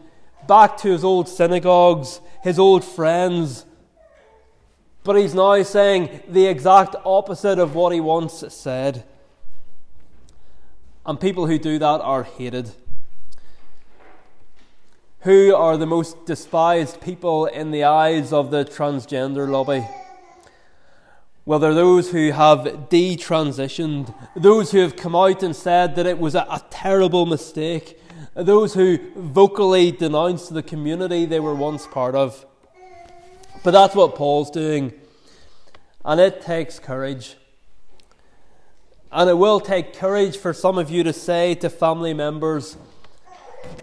back 0.48 0.78
to 0.78 0.90
his 0.90 1.04
old 1.04 1.28
synagogues, 1.28 2.22
his 2.42 2.58
old 2.58 2.86
friends 2.86 3.66
but 5.08 5.16
he's 5.16 5.34
now 5.34 5.64
saying 5.64 6.20
the 6.28 6.48
exact 6.48 6.94
opposite 7.06 7.60
of 7.60 7.74
what 7.74 7.94
he 7.94 8.02
once 8.02 8.44
said. 8.50 9.06
And 11.06 11.18
people 11.18 11.48
who 11.48 11.58
do 11.58 11.80
that 11.80 12.02
are 12.02 12.24
hated. 12.24 12.72
Who 15.22 15.56
are 15.56 15.78
the 15.78 15.86
most 15.86 16.26
despised 16.26 17.00
people 17.00 17.46
in 17.46 17.72
the 17.72 17.86
eyes 17.86 18.34
of 18.34 18.52
the 18.52 18.66
transgender 18.66 19.50
lobby? 19.50 19.88
Well, 21.48 21.60
they're 21.60 21.74
those 21.74 22.12
who 22.12 22.32
have 22.32 22.90
detransitioned, 22.90 24.14
those 24.36 24.72
who 24.72 24.80
have 24.80 24.98
come 24.98 25.16
out 25.16 25.44
and 25.44 25.56
said 25.56 25.96
that 25.96 26.06
it 26.06 26.20
was 26.20 26.36
a, 26.36 26.42
a 26.42 26.62
terrible 26.70 27.26
mistake, 27.26 27.98
those 28.36 28.74
who 28.74 29.00
vocally 29.16 29.94
denounced 29.94 30.54
the 30.54 30.62
community 30.62 31.26
they 31.26 31.40
were 31.40 31.56
once 31.56 31.88
part 31.88 32.16
of. 32.16 32.46
But 33.64 33.72
that's 33.72 33.96
what 33.96 34.16
Paul's 34.16 34.52
doing. 34.52 34.92
And 36.04 36.20
it 36.20 36.42
takes 36.42 36.80
courage. 36.80 37.38
And 39.10 39.30
it 39.30 39.36
will 39.36 39.62
take 39.62 39.94
courage 39.94 40.36
for 40.36 40.52
some 40.52 40.78
of 40.78 40.90
you 40.90 41.02
to 41.04 41.14
say 41.14 41.56
to 41.56 41.70
family 41.70 42.14
members, 42.14 42.76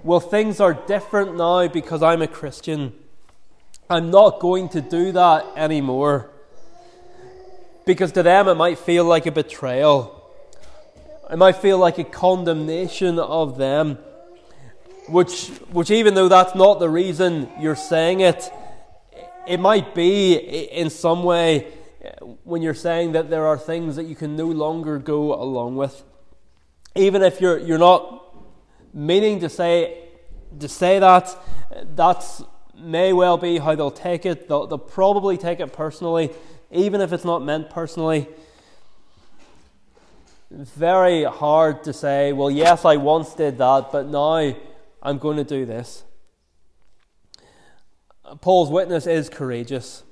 Well, 0.03 0.20
things 0.20 0.61
are 0.61 0.74
different 0.74 1.35
now 1.35 1.66
because 1.68 2.03
I'm 2.03 2.20
a 2.20 2.29
Christian. 2.29 2.92
I'm 3.88 4.11
not 4.11 4.38
going 4.40 4.68
to 4.68 4.83
do 4.83 5.12
that 5.12 5.46
anymore. 5.57 6.31
Because 7.87 8.12
to 8.12 8.23
them 8.23 8.49
it 8.49 8.55
might 8.55 8.79
feel 8.79 9.05
like 9.05 9.27
a 9.27 9.33
betrayal. 9.33 10.23
It 11.31 11.37
might 11.37 11.57
feel 11.57 11.79
like 11.79 11.99
a 11.99 12.05
condemnation 12.05 13.18
of 13.18 13.59
them. 13.59 13.99
Which, 15.09 15.49
which 15.70 15.90
even 15.90 16.14
though 16.14 16.29
that's 16.29 16.55
not 16.55 16.81
the 16.81 16.88
reason 16.88 17.49
you're 17.61 17.77
saying 17.77 18.20
it, 18.20 18.51
it 19.47 19.61
might 19.61 19.94
be 19.94 20.35
in 20.35 20.88
some 20.88 21.23
way 21.23 21.66
when 22.44 22.62
you're 22.62 22.75
saying 22.75 23.12
that 23.12 23.31
there 23.31 23.47
are 23.47 23.59
things 23.59 23.97
that 23.97 24.05
you 24.05 24.14
can 24.14 24.37
no 24.37 24.47
longer 24.47 24.99
go 24.99 25.35
along 25.35 25.77
with. 25.77 26.03
Even 26.94 27.23
if 27.23 27.40
you're, 27.40 27.59
you're 27.59 27.79
not 27.79 28.35
meaning 28.92 29.40
to 29.40 29.49
say, 29.49 29.99
to 30.59 30.68
say 30.68 30.99
that, 30.99 31.37
that 31.97 32.25
may 32.77 33.12
well 33.12 33.37
be 33.37 33.59
how 33.59 33.75
they'll 33.75 33.90
take 33.90 34.25
it. 34.25 34.49
They'll, 34.49 34.66
they'll 34.66 34.79
probably 34.79 35.37
take 35.37 35.61
it 35.61 35.73
personally, 35.73 36.31
even 36.70 37.00
if 37.00 37.12
it's 37.12 37.24
not 37.24 37.42
meant 37.42 37.70
personally. 37.70 38.29
Very 40.50 41.24
hard 41.24 41.83
to 41.85 41.92
say, 41.92 42.33
well, 42.33 42.50
yes, 42.50 42.85
I 42.85 42.96
once 42.96 43.35
did 43.35 43.59
that, 43.59 43.90
but 43.90 44.07
now 44.07 44.55
I'm 45.03 45.18
going 45.18 45.37
to 45.37 45.44
do 45.44 45.66
this. 45.66 46.05
Paul's 48.40 48.70
witness 48.70 49.07
is 49.07 49.29
courageous. 49.29 50.03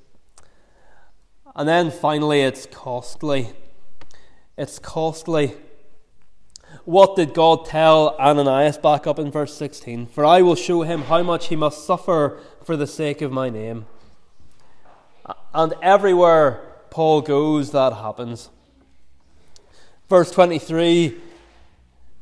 And 1.54 1.68
then 1.68 1.90
finally, 1.90 2.42
it's 2.42 2.66
costly. 2.66 3.50
It's 4.56 4.78
costly. 4.78 5.54
What 6.84 7.16
did 7.16 7.34
God 7.34 7.66
tell 7.66 8.16
Ananias 8.18 8.78
back 8.78 9.06
up 9.06 9.18
in 9.18 9.30
verse 9.30 9.54
16? 9.54 10.06
For 10.06 10.24
I 10.24 10.42
will 10.42 10.54
show 10.54 10.82
him 10.82 11.02
how 11.02 11.22
much 11.22 11.48
he 11.48 11.56
must 11.56 11.86
suffer 11.86 12.40
for 12.64 12.76
the 12.76 12.86
sake 12.86 13.22
of 13.22 13.30
my 13.30 13.50
name. 13.50 13.86
And 15.54 15.74
everywhere 15.82 16.60
Paul 16.90 17.20
goes, 17.20 17.70
that 17.72 17.92
happens. 17.94 18.50
Verse 20.08 20.30
23 20.30 21.20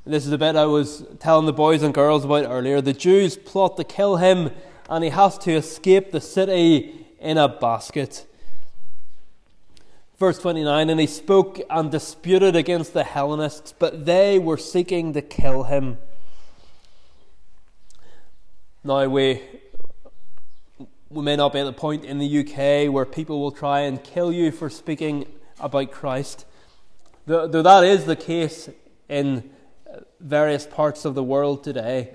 this 0.07 0.25
is 0.25 0.31
the 0.31 0.39
bit 0.39 0.57
I 0.57 0.65
was 0.65 1.07
telling 1.19 1.47
the 1.47 1.53
boys 1.53 1.83
and 1.83 1.93
girls 1.93 2.25
about 2.25 2.47
earlier. 2.47 2.81
The 2.81 2.95
Jews 2.95 3.37
plot 3.37 3.77
to 3.77 3.85
kill 3.85 4.17
him 4.17 4.51
and 4.89 5.05
he 5.05 5.11
has 5.11 5.39
to 5.39 5.53
escape 5.53 6.11
the 6.11 6.21
city 6.21 7.07
in 7.21 7.37
a 7.37 7.49
basket. 7.49 8.27
Verse 10.19 10.39
29 10.39 10.91
And 10.91 10.99
he 10.99 11.07
spoke 11.07 11.61
and 11.69 11.91
disputed 11.91 12.57
against 12.57 12.93
the 12.93 13.05
Hellenists, 13.05 13.75
but 13.79 14.07
they 14.07 14.39
were 14.39 14.57
seeking 14.57 15.13
to 15.13 15.23
kill 15.23 15.65
him. 15.65 15.99
Now, 18.83 19.07
we, 19.07 19.43
we 21.11 21.23
may 21.23 21.35
not 21.35 21.53
be 21.53 21.59
at 21.59 21.65
the 21.65 21.73
point 21.73 22.05
in 22.05 22.19
the 22.19 22.39
UK 22.39 22.93
where 22.93 23.05
people 23.05 23.41
will 23.41 23.51
try 23.51 23.81
and 23.81 24.03
kill 24.03 24.33
you 24.33 24.53
for 24.53 24.71
speaking 24.71 25.27
about 25.59 25.91
Christ, 25.91 26.47
though, 27.27 27.49
though 27.49 27.63
that 27.63 27.83
is 27.83 28.05
the 28.05 28.15
case 28.15 28.71
in 29.09 29.51
various 30.21 30.67
parts 30.67 31.05
of 31.05 31.17
the 31.17 31.25
world 31.25 31.65
today. 31.65 32.15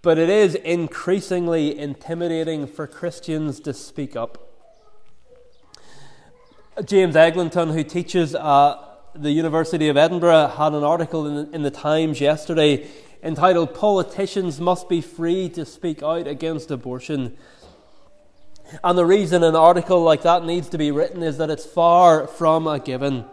But 0.00 0.16
it 0.16 0.28
is 0.28 0.54
increasingly 0.54 1.76
intimidating 1.76 2.68
for 2.68 2.86
Christians 2.86 3.58
to 3.60 3.74
speak 3.74 4.14
up. 4.14 4.38
James 6.84 7.16
Eglinton, 7.16 7.70
who 7.70 7.82
teaches 7.82 8.36
at 8.36 8.76
the 9.14 9.32
University 9.32 9.88
of 9.88 9.96
Edinburgh, 9.96 10.54
had 10.56 10.72
an 10.72 10.84
article 10.84 11.26
in 11.26 11.52
in 11.52 11.62
the 11.62 11.70
Times 11.70 12.20
yesterday 12.20 12.88
entitled 13.22 13.74
Politicians 13.74 14.60
Must 14.60 14.88
Be 14.88 15.00
Free 15.00 15.48
to 15.50 15.64
Speak 15.64 16.02
Out 16.02 16.26
Against 16.26 16.70
Abortion. 16.70 17.36
And 18.82 18.98
the 18.98 19.06
reason 19.06 19.44
an 19.44 19.54
article 19.54 20.02
like 20.02 20.22
that 20.22 20.44
needs 20.44 20.68
to 20.70 20.78
be 20.78 20.90
written 20.90 21.22
is 21.22 21.38
that 21.38 21.50
it's 21.50 21.64
far 21.64 22.26
from 22.26 22.66
a 22.66 22.80
given. 22.80 23.24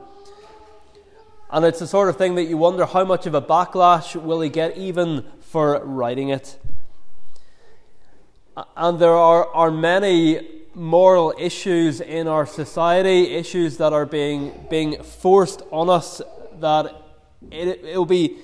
And 1.50 1.66
it's 1.66 1.80
the 1.80 1.88
sort 1.88 2.10
of 2.10 2.18
thing 2.18 2.36
that 2.36 2.44
you 2.44 2.58
wonder 2.58 2.86
how 2.86 3.04
much 3.04 3.26
of 3.26 3.34
a 3.34 3.42
backlash 3.42 4.16
will 4.16 4.42
he 4.42 4.50
get 4.50 4.78
even 4.78 5.26
for 5.42 5.84
writing 5.84 6.30
it. 6.30 6.60
And 8.78 9.00
there 9.00 9.16
are, 9.16 9.48
are 9.48 9.72
many 9.72 10.48
moral 10.76 11.34
issues 11.40 12.02
in 12.02 12.28
our 12.28 12.46
society, 12.46 13.34
issues 13.34 13.78
that 13.78 13.94
are 13.94 14.06
being, 14.06 14.68
being 14.70 15.02
forced 15.02 15.64
on 15.72 15.90
us, 15.90 16.22
that 16.60 16.94
it, 17.50 17.84
it'll 17.84 18.06
be 18.06 18.38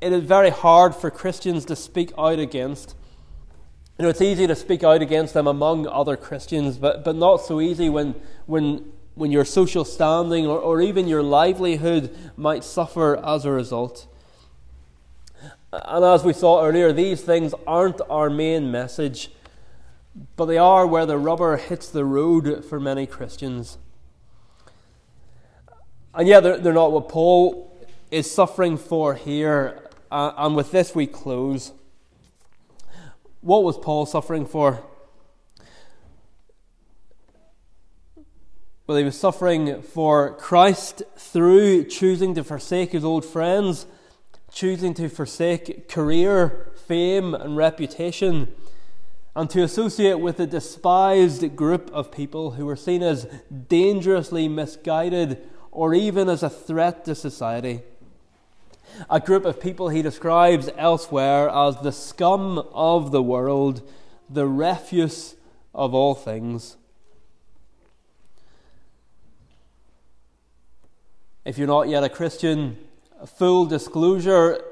it 0.00 0.12
is 0.12 0.24
very 0.24 0.50
hard 0.50 0.94
for 0.94 1.10
Christians 1.10 1.64
to 1.66 1.76
speak 1.76 2.12
out 2.16 2.38
against. 2.38 2.94
You 3.98 4.04
know, 4.04 4.10
it's 4.10 4.22
easy 4.22 4.46
to 4.46 4.54
speak 4.54 4.84
out 4.84 5.02
against 5.02 5.34
them 5.34 5.46
among 5.46 5.86
other 5.86 6.16
Christians, 6.16 6.78
but, 6.78 7.04
but 7.04 7.16
not 7.16 7.38
so 7.38 7.60
easy 7.60 7.88
when, 7.88 8.14
when, 8.46 8.92
when 9.14 9.32
your 9.32 9.44
social 9.44 9.84
standing 9.84 10.46
or, 10.46 10.58
or 10.58 10.80
even 10.80 11.08
your 11.08 11.22
livelihood 11.22 12.16
might 12.36 12.62
suffer 12.62 13.16
as 13.24 13.44
a 13.44 13.50
result. 13.50 14.06
And 15.72 16.04
as 16.04 16.24
we 16.24 16.32
saw 16.32 16.64
earlier, 16.64 16.92
these 16.92 17.22
things 17.22 17.52
aren't 17.66 18.00
our 18.08 18.30
main 18.30 18.70
message, 18.70 19.30
but 20.36 20.46
they 20.46 20.58
are 20.58 20.86
where 20.86 21.04
the 21.04 21.18
rubber 21.18 21.56
hits 21.56 21.88
the 21.88 22.04
road 22.04 22.64
for 22.64 22.78
many 22.78 23.04
Christians. 23.04 23.78
And 26.14 26.26
yet, 26.26 26.40
they're, 26.40 26.58
they're 26.58 26.72
not 26.72 26.92
what 26.92 27.08
Paul 27.08 27.76
is 28.10 28.30
suffering 28.30 28.76
for 28.76 29.14
here. 29.14 29.87
Uh, 30.10 30.32
and 30.36 30.56
with 30.56 30.70
this, 30.70 30.94
we 30.94 31.06
close. 31.06 31.72
What 33.40 33.62
was 33.62 33.78
Paul 33.78 34.06
suffering 34.06 34.46
for? 34.46 34.82
Well, 38.86 38.96
he 38.96 39.04
was 39.04 39.20
suffering 39.20 39.82
for 39.82 40.32
Christ 40.34 41.02
through 41.16 41.84
choosing 41.84 42.34
to 42.34 42.42
forsake 42.42 42.92
his 42.92 43.04
old 43.04 43.24
friends, 43.24 43.86
choosing 44.50 44.94
to 44.94 45.10
forsake 45.10 45.88
career, 45.90 46.72
fame, 46.86 47.34
and 47.34 47.54
reputation, 47.54 48.48
and 49.36 49.50
to 49.50 49.62
associate 49.62 50.20
with 50.20 50.40
a 50.40 50.46
despised 50.46 51.54
group 51.54 51.90
of 51.92 52.10
people 52.10 52.52
who 52.52 52.64
were 52.64 52.76
seen 52.76 53.02
as 53.02 53.26
dangerously 53.68 54.48
misguided 54.48 55.46
or 55.70 55.92
even 55.92 56.30
as 56.30 56.42
a 56.42 56.48
threat 56.48 57.04
to 57.04 57.14
society 57.14 57.82
a 59.08 59.20
group 59.20 59.44
of 59.44 59.60
people 59.60 59.88
he 59.88 60.02
describes 60.02 60.68
elsewhere 60.76 61.48
as 61.48 61.76
the 61.80 61.92
scum 61.92 62.58
of 62.72 63.10
the 63.10 63.22
world, 63.22 63.88
the 64.28 64.46
refuse 64.46 65.36
of 65.74 65.94
all 65.94 66.14
things. 66.14 66.76
If 71.44 71.56
you're 71.56 71.66
not 71.66 71.88
yet 71.88 72.04
a 72.04 72.08
Christian, 72.08 72.76
full 73.26 73.64
disclosure, 73.64 74.62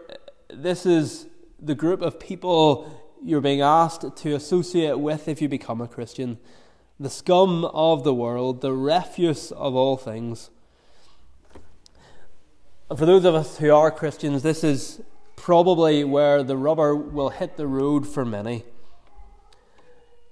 this 0.52 0.84
is 0.84 1.26
the 1.58 1.74
group 1.74 2.02
of 2.02 2.20
people 2.20 3.02
you're 3.24 3.40
being 3.40 3.62
asked 3.62 4.16
to 4.16 4.34
associate 4.34 4.98
with 4.98 5.26
if 5.26 5.40
you 5.40 5.48
become 5.48 5.80
a 5.80 5.88
Christian. 5.88 6.38
The 7.00 7.10
scum 7.10 7.64
of 7.64 8.04
the 8.04 8.14
world, 8.14 8.60
the 8.60 8.72
refuse 8.72 9.52
of 9.52 9.74
all 9.74 9.96
things. 9.96 10.50
For 12.94 13.04
those 13.04 13.24
of 13.24 13.34
us 13.34 13.58
who 13.58 13.74
are 13.74 13.90
Christians, 13.90 14.44
this 14.44 14.62
is 14.62 15.02
probably 15.34 16.04
where 16.04 16.44
the 16.44 16.56
rubber 16.56 16.94
will 16.94 17.30
hit 17.30 17.56
the 17.56 17.66
road 17.66 18.06
for 18.06 18.24
many. 18.24 18.62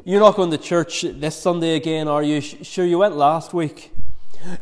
You're 0.05 0.21
not 0.21 0.37
going 0.37 0.53
to 0.53 0.59
church 0.59 1.03
this 1.03 1.35
Sunday 1.35 1.75
again, 1.75 2.07
are 2.07 2.23
you? 2.23 2.41
Sure, 2.41 2.87
you 2.87 2.99
went 2.99 3.17
last 3.17 3.55
week. 3.55 3.93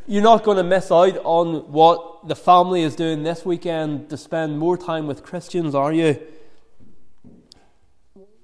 You're 0.07 0.23
not 0.23 0.43
going 0.43 0.57
to 0.57 0.63
miss 0.63 0.91
out 0.91 1.19
on 1.23 1.71
what 1.71 2.27
the 2.27 2.35
family 2.35 2.83
is 2.83 2.97
doing 2.97 3.25
this 3.25 3.45
weekend 3.45 4.09
to 4.09 4.17
spend 4.17 4.59
more 4.59 4.79
time 4.79 5.07
with 5.07 5.23
Christians, 5.23 5.75
are 5.75 5.93
you? 5.93 6.19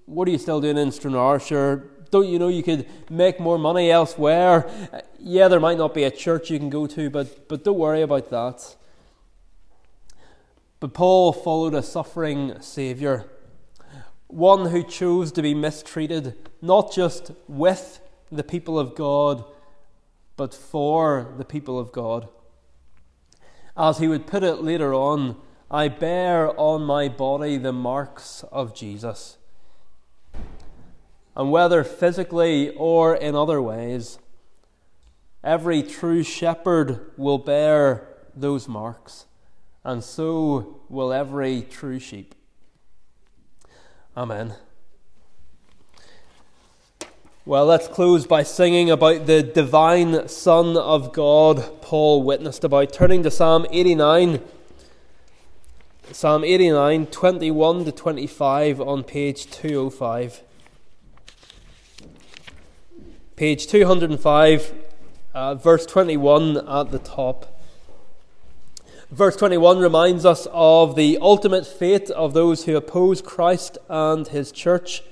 What 0.04 0.28
are 0.28 0.30
you 0.30 0.38
still 0.38 0.60
doing 0.60 0.76
in 0.76 0.92
Stranraer? 0.92 1.40
Sure, 1.40 1.76
don't 2.10 2.28
you 2.28 2.38
know 2.38 2.48
you 2.48 2.62
could 2.62 2.86
make 3.08 3.40
more 3.40 3.58
money 3.58 3.90
elsewhere? 3.90 4.70
Yeah, 5.18 5.48
there 5.48 5.58
might 5.58 5.78
not 5.78 5.94
be 5.94 6.04
a 6.04 6.10
church 6.10 6.50
you 6.50 6.58
can 6.58 6.68
go 6.68 6.86
to, 6.86 7.08
but, 7.08 7.48
but 7.48 7.64
don't 7.64 7.78
worry 7.78 8.02
about 8.02 8.28
that. 8.28 8.76
But 10.80 10.94
Paul 10.94 11.32
followed 11.32 11.74
a 11.74 11.82
suffering 11.82 12.60
Saviour, 12.60 13.24
one 14.28 14.66
who 14.66 14.84
chose 14.84 15.32
to 15.32 15.42
be 15.42 15.54
mistreated, 15.54 16.36
not 16.62 16.92
just 16.92 17.32
with 17.48 18.00
the 18.30 18.44
people 18.44 18.78
of 18.78 18.94
God, 18.94 19.44
but 20.36 20.54
for 20.54 21.34
the 21.36 21.44
people 21.44 21.80
of 21.80 21.90
God. 21.90 22.28
As 23.76 23.98
he 23.98 24.06
would 24.06 24.26
put 24.26 24.44
it 24.44 24.62
later 24.62 24.94
on, 24.94 25.36
I 25.70 25.88
bear 25.88 26.58
on 26.58 26.82
my 26.82 27.08
body 27.08 27.58
the 27.58 27.72
marks 27.72 28.44
of 28.52 28.74
Jesus. 28.74 29.36
And 31.36 31.50
whether 31.50 31.82
physically 31.82 32.70
or 32.70 33.16
in 33.16 33.34
other 33.34 33.60
ways, 33.60 34.18
every 35.42 35.82
true 35.82 36.22
shepherd 36.22 37.10
will 37.16 37.38
bear 37.38 38.08
those 38.34 38.68
marks 38.68 39.26
and 39.84 40.02
so 40.02 40.80
will 40.88 41.12
every 41.12 41.62
true 41.62 41.98
sheep. 41.98 42.34
Amen. 44.16 44.54
Well, 47.44 47.64
let's 47.64 47.88
close 47.88 48.26
by 48.26 48.42
singing 48.42 48.90
about 48.90 49.24
the 49.24 49.42
divine 49.42 50.28
Son 50.28 50.76
of 50.76 51.14
God 51.14 51.80
Paul 51.80 52.22
witnessed 52.22 52.62
about. 52.62 52.92
Turning 52.92 53.22
to 53.22 53.30
Psalm 53.30 53.66
89. 53.70 54.40
Psalm 56.12 56.42
89, 56.42 57.06
21 57.06 57.84
to 57.84 57.92
25 57.92 58.80
on 58.80 59.04
page 59.04 59.50
205. 59.50 60.42
Page 63.36 63.66
205, 63.66 64.74
uh, 65.32 65.54
verse 65.54 65.86
21 65.86 66.56
at 66.68 66.90
the 66.90 66.98
top. 66.98 67.57
Verse 69.10 69.36
21 69.36 69.78
reminds 69.78 70.26
us 70.26 70.46
of 70.52 70.94
the 70.94 71.16
ultimate 71.22 71.66
fate 71.66 72.10
of 72.10 72.34
those 72.34 72.64
who 72.64 72.76
oppose 72.76 73.22
Christ 73.22 73.78
and 73.88 74.28
his 74.28 74.52
church. 74.52 75.02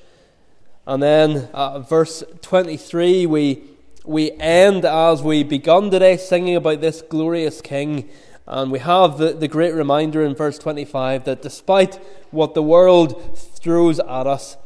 And 0.86 1.02
then 1.02 1.48
uh, 1.54 1.78
verse 1.78 2.22
23, 2.42 3.24
we, 3.24 3.62
we 4.04 4.32
end 4.32 4.84
as 4.84 5.22
we 5.22 5.44
begun 5.44 5.90
today 5.90 6.18
singing 6.18 6.56
about 6.56 6.82
this 6.82 7.00
glorious 7.00 7.62
King. 7.62 8.10
And 8.46 8.70
we 8.70 8.80
have 8.80 9.16
the, 9.16 9.32
the 9.32 9.48
great 9.48 9.72
reminder 9.72 10.22
in 10.22 10.34
verse 10.34 10.58
25 10.58 11.24
that 11.24 11.40
despite 11.40 11.94
what 12.30 12.52
the 12.52 12.62
world 12.62 13.38
throws 13.38 13.98
at 13.98 14.26
us, 14.26 14.58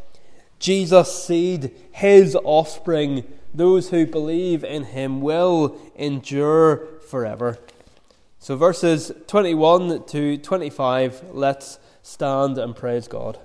Jesus' 0.58 1.24
seed, 1.24 1.70
his 1.92 2.34
offspring, 2.34 3.32
those 3.54 3.90
who 3.90 4.06
believe 4.06 4.64
in 4.64 4.86
him, 4.86 5.20
will 5.20 5.80
endure 5.94 6.88
forever. 7.08 7.58
So, 8.42 8.56
verses 8.56 9.12
21 9.26 10.06
to 10.06 10.38
25, 10.38 11.24
let's 11.32 11.78
stand 12.00 12.56
and 12.56 12.74
praise 12.74 13.06
God. 13.06 13.38